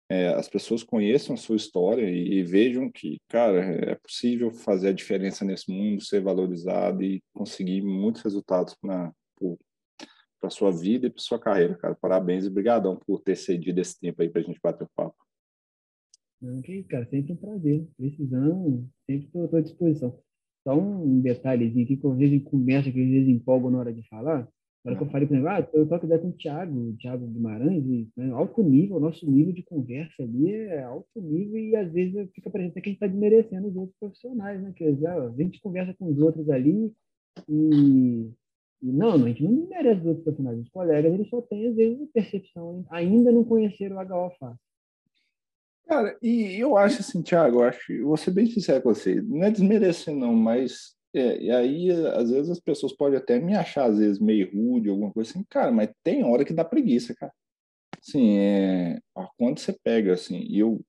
é, 0.09 0.29
as 0.29 0.47
pessoas 0.47 0.83
conheçam 0.83 1.33
a 1.33 1.37
sua 1.37 1.57
história 1.57 2.09
e, 2.09 2.39
e, 2.39 2.43
vejam 2.43 2.89
que, 2.89 3.19
cara, 3.27 3.59
é 3.59 3.95
possível 3.95 4.51
fazer 4.51 4.89
a 4.89 4.93
diferença 4.93 5.43
nesse 5.43 5.69
mundo, 5.69 6.01
ser 6.01 6.21
valorizado 6.21 7.03
e 7.03 7.21
conseguir 7.33 7.81
muitos 7.81 8.21
resultados 8.21 8.75
para 8.75 9.11
para 10.39 10.49
sua 10.49 10.71
vida 10.71 11.07
e 11.07 11.09
para 11.09 11.21
sua 11.21 11.39
carreira, 11.39 11.75
cara. 11.75 11.95
Parabéns 11.95 12.45
e 12.45 12.49
brigadão 12.49 12.95
por 12.95 13.21
ter 13.21 13.35
cedido 13.35 13.81
esse 13.81 13.99
tempo 13.99 14.21
aí 14.21 14.29
para 14.29 14.41
a 14.41 14.43
gente 14.43 14.59
bater 14.61 14.83
o 14.83 14.89
papo. 14.95 15.15
Que 16.63 16.83
cara, 16.83 17.07
sempre 17.09 17.33
um 17.33 17.35
prazer. 17.35 17.87
Precisando, 17.97 18.87
sempre 19.05 19.25
estou 19.25 19.57
à 19.57 19.61
disposição. 19.61 20.19
Só 20.63 20.77
um 20.77 21.21
detalhezinho 21.21 21.85
aqui 21.85 21.97
que 21.97 22.05
eu 22.05 22.11
às 22.11 22.17
vezes 22.17 22.43
começo, 22.43 22.91
que 22.91 23.01
às 23.01 23.09
vezes 23.09 23.29
empolgo 23.29 23.69
na 23.69 23.79
hora 23.79 23.93
de 23.93 24.07
falar. 24.07 24.47
Na 24.83 24.91
hora 24.91 24.97
que 24.99 25.03
eu 25.03 25.11
falei, 25.11 25.27
por 25.27 25.33
exemplo, 25.33 25.49
ah, 25.49 25.69
eu 25.73 25.87
toco 25.87 26.05
ideia 26.05 26.21
com 26.21 26.29
o 26.29 26.33
Thiago, 26.33 26.79
o 26.79 26.97
Thiago 26.97 27.27
Guimarães, 27.27 27.83
e, 27.85 28.07
né, 28.15 28.31
alto 28.31 28.63
nível, 28.63 28.99
nosso 28.99 29.29
nível 29.29 29.53
de 29.53 29.63
conversa 29.63 30.23
ali 30.23 30.51
é 30.51 30.83
alto 30.83 31.19
nível 31.19 31.57
e 31.57 31.75
às 31.75 31.91
vezes 31.91 32.29
fica 32.33 32.49
parecendo 32.49 32.73
que 32.73 32.79
a 32.79 32.83
gente 32.83 32.93
está 32.93 33.07
desmerecendo 33.07 33.67
os 33.67 33.75
outros 33.75 33.97
profissionais, 33.99 34.61
né? 34.61 34.73
Que 34.75 34.95
já, 34.95 35.13
a 35.13 35.31
gente 35.31 35.61
conversa 35.61 35.93
com 35.93 36.09
os 36.09 36.17
outros 36.19 36.49
ali 36.49 36.93
e, 37.49 38.31
e 38.81 38.91
não, 38.91 39.15
a 39.15 39.27
gente 39.27 39.43
não 39.43 39.55
desmerece 39.55 40.01
os 40.01 40.07
outros 40.07 40.23
profissionais. 40.23 40.59
Os 40.59 40.69
colegas, 40.69 41.13
eles 41.13 41.29
só 41.29 41.41
têm, 41.41 41.67
às 41.67 41.75
vezes, 41.75 42.01
a 42.01 42.05
percepção, 42.13 42.85
ainda 42.89 43.31
não 43.31 43.43
conheceram 43.43 43.97
o 43.97 43.99
HO 43.99 44.31
fácil. 44.39 44.67
Cara, 45.87 46.17
e 46.21 46.61
eu 46.61 46.77
acho 46.77 46.99
assim, 46.99 47.21
Thiago, 47.21 47.59
eu 47.59 47.63
acho, 47.63 48.03
vou 48.03 48.17
ser 48.17 48.31
bem 48.31 48.45
sincero 48.45 48.83
com 48.83 48.93
você, 48.93 49.21
não 49.21 49.41
é 49.43 49.49
desmerecer 49.49 50.13
não, 50.13 50.33
mas 50.33 50.96
é, 51.17 51.41
e 51.41 51.51
aí 51.51 51.91
às 51.91 52.29
vezes 52.31 52.49
as 52.49 52.59
pessoas 52.59 52.93
podem 52.93 53.17
até 53.17 53.39
me 53.39 53.55
achar 53.55 53.89
às 53.89 53.97
vezes 53.97 54.19
meio 54.19 54.51
rude, 54.51 54.89
alguma 54.89 55.11
coisa 55.11 55.31
assim, 55.31 55.43
cara, 55.49 55.71
mas 55.71 55.89
tem 56.03 56.23
hora 56.23 56.45
que 56.45 56.53
dá 56.53 56.63
preguiça, 56.63 57.15
cara. 57.15 57.33
Assim, 57.99 58.37
é, 58.37 58.99
quando 59.37 59.59
você 59.59 59.73
pega, 59.83 60.13
assim, 60.13 60.39
e 60.39 60.59
eu, 60.59 60.81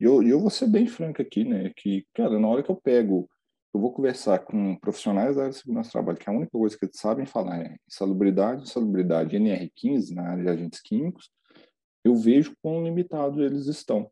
eu, 0.00 0.22
eu 0.22 0.40
vou 0.40 0.50
ser 0.50 0.68
bem 0.68 0.86
franco 0.86 1.22
aqui, 1.22 1.44
né, 1.44 1.72
que, 1.76 2.06
cara, 2.14 2.38
na 2.38 2.48
hora 2.48 2.62
que 2.62 2.70
eu 2.70 2.76
pego, 2.76 3.28
eu 3.74 3.80
vou 3.80 3.92
conversar 3.92 4.40
com 4.40 4.76
profissionais 4.76 5.36
da 5.36 5.42
área 5.42 5.52
de 5.52 5.58
segurança 5.58 5.90
do 5.90 5.92
trabalho, 5.92 6.18
que 6.18 6.28
é 6.28 6.32
a 6.32 6.36
única 6.36 6.50
coisa 6.52 6.76
que 6.76 6.84
eles 6.84 6.98
sabem 6.98 7.26
falar 7.26 7.60
é 7.60 7.76
insalubridade, 7.86 8.62
insalubridade 8.62 9.36
NR15 9.36 10.14
na 10.14 10.30
área 10.30 10.44
de 10.44 10.50
agentes 10.50 10.80
químicos, 10.80 11.30
eu 12.04 12.14
vejo 12.16 12.56
quão 12.62 12.82
limitados 12.82 13.38
eles 13.38 13.66
estão, 13.66 14.10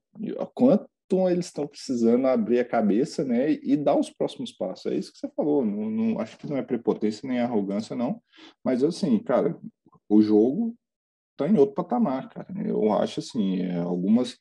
quanto 0.55 0.87
eles 1.29 1.47
estão 1.47 1.67
precisando 1.67 2.27
abrir 2.27 2.59
a 2.59 2.65
cabeça, 2.65 3.25
né, 3.25 3.53
e 3.63 3.77
dar 3.77 3.97
os 3.99 4.11
próximos 4.11 4.53
passos. 4.53 4.87
É 4.87 4.95
isso 4.95 5.13
que 5.13 5.19
você 5.19 5.29
falou. 5.37 5.65
Não, 5.65 5.91
não, 5.91 6.21
acho 6.21 6.37
que 6.37 6.49
não 6.49 6.57
é 6.57 6.63
prepotência 6.63 7.29
nem 7.29 7.41
arrogância, 7.41 7.95
não. 7.95 8.21
Mas 8.65 8.83
assim, 8.83 9.19
cara, 9.21 9.59
o 10.09 10.21
jogo 10.23 10.77
está 11.33 11.49
em 11.49 11.59
outro 11.59 11.75
patamar, 11.75 12.29
cara. 12.29 12.49
Eu 12.67 12.93
acho 12.93 13.21
assim, 13.21 13.63
é, 13.63 13.79
algumas 13.79 14.39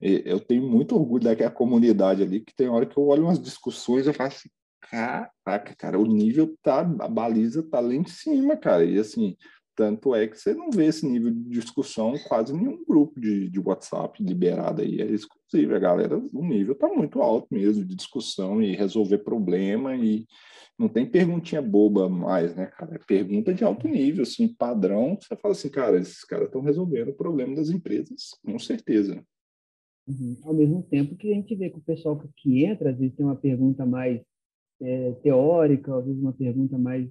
eu 0.00 0.38
tenho 0.38 0.68
muito 0.68 0.94
orgulho 0.94 1.24
daquela 1.24 1.50
comunidade 1.50 2.22
ali, 2.22 2.40
que 2.40 2.54
tem 2.54 2.68
hora 2.68 2.84
que 2.84 2.98
eu 2.98 3.06
olho 3.06 3.24
umas 3.24 3.40
discussões 3.40 4.06
eu 4.06 4.12
falo 4.12 4.28
assim, 4.28 4.50
caraca, 4.82 5.74
cara, 5.76 5.98
o 5.98 6.04
nível 6.04 6.54
tá, 6.62 6.80
a 6.80 7.08
baliza 7.08 7.62
tá 7.62 7.80
lá 7.80 7.94
em 7.94 8.04
cima, 8.04 8.56
cara. 8.56 8.84
E 8.84 8.98
assim, 8.98 9.36
tanto 9.76 10.14
é 10.14 10.26
que 10.26 10.36
você 10.36 10.54
não 10.54 10.70
vê 10.70 10.86
esse 10.86 11.06
nível 11.06 11.30
de 11.30 11.50
discussão 11.50 12.14
quase 12.28 12.52
nenhum 12.52 12.84
grupo 12.84 13.20
de, 13.20 13.48
de 13.48 13.60
WhatsApp 13.60 14.22
liberado 14.22 14.82
aí. 14.82 15.00
É 15.00 15.06
exclusivo. 15.06 15.74
A 15.74 15.78
galera, 15.78 16.18
o 16.32 16.44
nível 16.44 16.74
está 16.74 16.88
muito 16.88 17.20
alto 17.20 17.48
mesmo 17.50 17.84
de 17.84 17.94
discussão 17.94 18.62
e 18.62 18.74
resolver 18.74 19.18
problema 19.18 19.94
e 19.96 20.26
não 20.78 20.88
tem 20.88 21.06
perguntinha 21.06 21.62
boba 21.62 22.08
mais, 22.08 22.54
né, 22.54 22.66
cara? 22.66 22.96
É 22.96 22.98
pergunta 22.98 23.54
de 23.54 23.64
alto 23.64 23.86
nível, 23.86 24.22
assim, 24.22 24.48
padrão. 24.48 25.16
Você 25.20 25.36
fala 25.36 25.52
assim, 25.52 25.70
cara, 25.70 25.98
esses 25.98 26.24
caras 26.24 26.46
estão 26.46 26.60
resolvendo 26.60 27.10
o 27.10 27.16
problema 27.16 27.54
das 27.54 27.70
empresas, 27.70 28.30
com 28.44 28.58
certeza. 28.58 29.22
Uhum. 30.06 30.36
Ao 30.44 30.52
mesmo 30.52 30.82
tempo 30.82 31.16
que 31.16 31.30
a 31.30 31.34
gente 31.34 31.54
vê 31.54 31.70
que 31.70 31.78
o 31.78 31.82
pessoal 31.82 32.20
que 32.36 32.64
entra, 32.64 32.90
às 32.90 32.98
vezes 32.98 33.14
tem 33.14 33.24
uma 33.24 33.36
pergunta 33.36 33.86
mais 33.86 34.20
é, 34.80 35.12
teórica, 35.22 35.96
às 35.96 36.04
vezes 36.04 36.20
uma 36.20 36.32
pergunta 36.32 36.76
mais, 36.76 37.08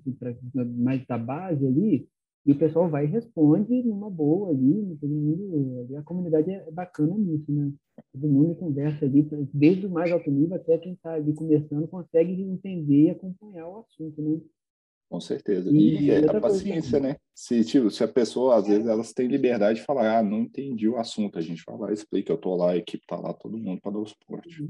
mais 0.76 1.06
da 1.06 1.17
base 1.17 1.65
ali, 1.65 2.08
e 2.45 2.51
o 2.51 2.58
pessoal 2.58 2.89
vai 2.89 3.06
e 3.06 3.10
responde 3.10 3.84
numa 3.84 4.10
boa 4.10 4.49
ali, 4.49 4.97
todo 4.99 5.10
mundo, 5.10 5.79
ali, 5.79 5.95
a 5.95 6.03
comunidade 6.03 6.51
é 6.51 6.71
bacana 6.71 7.15
nisso, 7.17 7.51
né? 7.51 7.71
Todo 8.12 8.27
mundo 8.27 8.56
conversa 8.56 9.06
ali, 9.06 9.27
desde 9.53 9.86
o 9.86 9.89
mais 9.89 10.12
alto 10.12 10.29
nível 10.29 10.56
até 10.56 10.77
quem 10.77 10.93
está 10.93 11.13
ali 11.13 11.34
começando, 11.34 11.88
consegue 11.88 12.41
entender 12.41 13.03
e 13.03 13.10
acompanhar 13.12 13.67
o 13.69 13.79
assunto, 13.79 14.21
né? 14.21 14.41
Com 15.10 15.21
certeza. 15.21 15.69
E, 15.69 16.06
e 16.06 16.10
é 16.10 16.25
a 16.25 16.41
paciência, 16.41 16.99
né? 16.99 17.17
Se, 17.36 17.63
tipo, 17.63 17.89
se 17.91 18.03
a 18.03 18.08
pessoa, 18.08 18.58
às 18.58 18.67
vezes, 18.67 18.88
elas 18.88 19.13
têm 19.13 19.27
liberdade 19.27 19.79
de 19.79 19.86
falar, 19.86 20.17
ah, 20.17 20.23
não 20.23 20.41
entendi 20.41 20.89
o 20.89 20.97
assunto, 20.97 21.38
a 21.38 21.41
gente 21.41 21.63
vai 21.65 21.77
lá, 21.77 21.93
explica, 21.93 22.34
eu 22.34 22.38
tô 22.38 22.56
lá, 22.56 22.71
a 22.71 22.77
equipe 22.77 23.06
tá 23.08 23.15
lá, 23.15 23.32
todo 23.32 23.58
mundo 23.58 23.79
para 23.79 23.91
dar 23.91 23.99
o 23.99 24.08
suporte. 24.08 24.69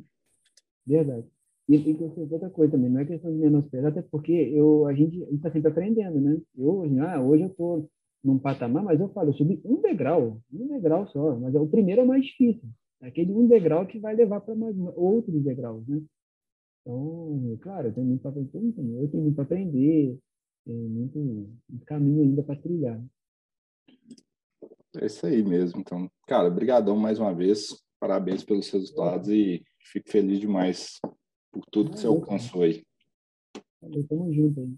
Verdade. 0.86 1.33
E, 1.70 1.76
e 1.76 1.98
outra 2.30 2.50
coisa 2.50 2.74
também, 2.74 2.90
não 2.90 3.00
é 3.00 3.06
questão 3.06 3.32
de 3.32 3.38
menosprezar, 3.38 3.92
até 3.92 4.02
porque 4.02 4.32
eu, 4.32 4.86
a 4.86 4.94
gente 4.94 5.24
está 5.34 5.50
sempre 5.52 5.72
aprendendo, 5.72 6.20
né? 6.20 6.42
Eu, 6.58 6.84
ah, 7.02 7.22
hoje 7.22 7.44
eu 7.44 7.50
estou 7.50 7.90
num 8.24 8.38
patamar, 8.38 8.84
mas 8.84 9.00
eu 9.00 9.10
falo, 9.10 9.30
eu 9.30 9.34
subi 9.34 9.62
um 9.64 9.82
degrau, 9.82 10.42
um 10.52 10.68
degrau 10.68 11.08
só, 11.08 11.38
mas 11.40 11.56
é 11.56 11.60
o 11.60 11.68
primeiro 11.68 12.02
é 12.02 12.06
mais 12.06 12.26
difícil. 12.26 12.68
É 13.02 13.08
aquele 13.08 13.32
um 13.34 13.48
degrau 13.48 13.86
que 13.86 14.00
vai 14.00 14.16
levar 14.16 14.42
para 14.42 14.56
outros 14.96 15.42
degraus, 15.42 15.88
né? 15.88 16.02
Então, 16.82 17.58
claro, 17.62 17.88
eu 17.88 17.94
tenho 17.94 18.08
muito 18.08 18.22
para 18.22 18.32
aprender, 18.32 19.02
eu 19.02 19.08
tenho 19.10 19.24
muito 19.24 19.36
para 19.36 19.44
aprender, 19.46 20.20
tem 20.66 20.76
muito, 20.76 21.18
muito 21.18 21.86
caminho 21.86 22.24
ainda 22.24 22.44
para 22.44 22.60
trilhar. 22.60 23.02
É 24.98 25.06
isso 25.06 25.26
aí 25.26 25.44
mesmo. 25.44 25.80
Então, 25.80 26.10
cara, 26.28 26.50
brigadão 26.50 26.96
mais 26.96 27.20
uma 27.20 27.34
vez. 27.34 27.82
Parabéns 28.00 28.44
pelos 28.44 28.70
resultados 28.70 29.30
é. 29.30 29.34
e 29.34 29.64
fico 29.80 30.10
feliz 30.10 30.40
demais 30.40 31.00
por 31.54 31.64
tudo 31.72 31.92
que 31.92 32.00
você 32.00 32.08
alcançou 32.08 32.64
aí. 32.64 32.84
Tamo 34.10 34.34
junto 34.34 34.60
aí. 34.60 34.76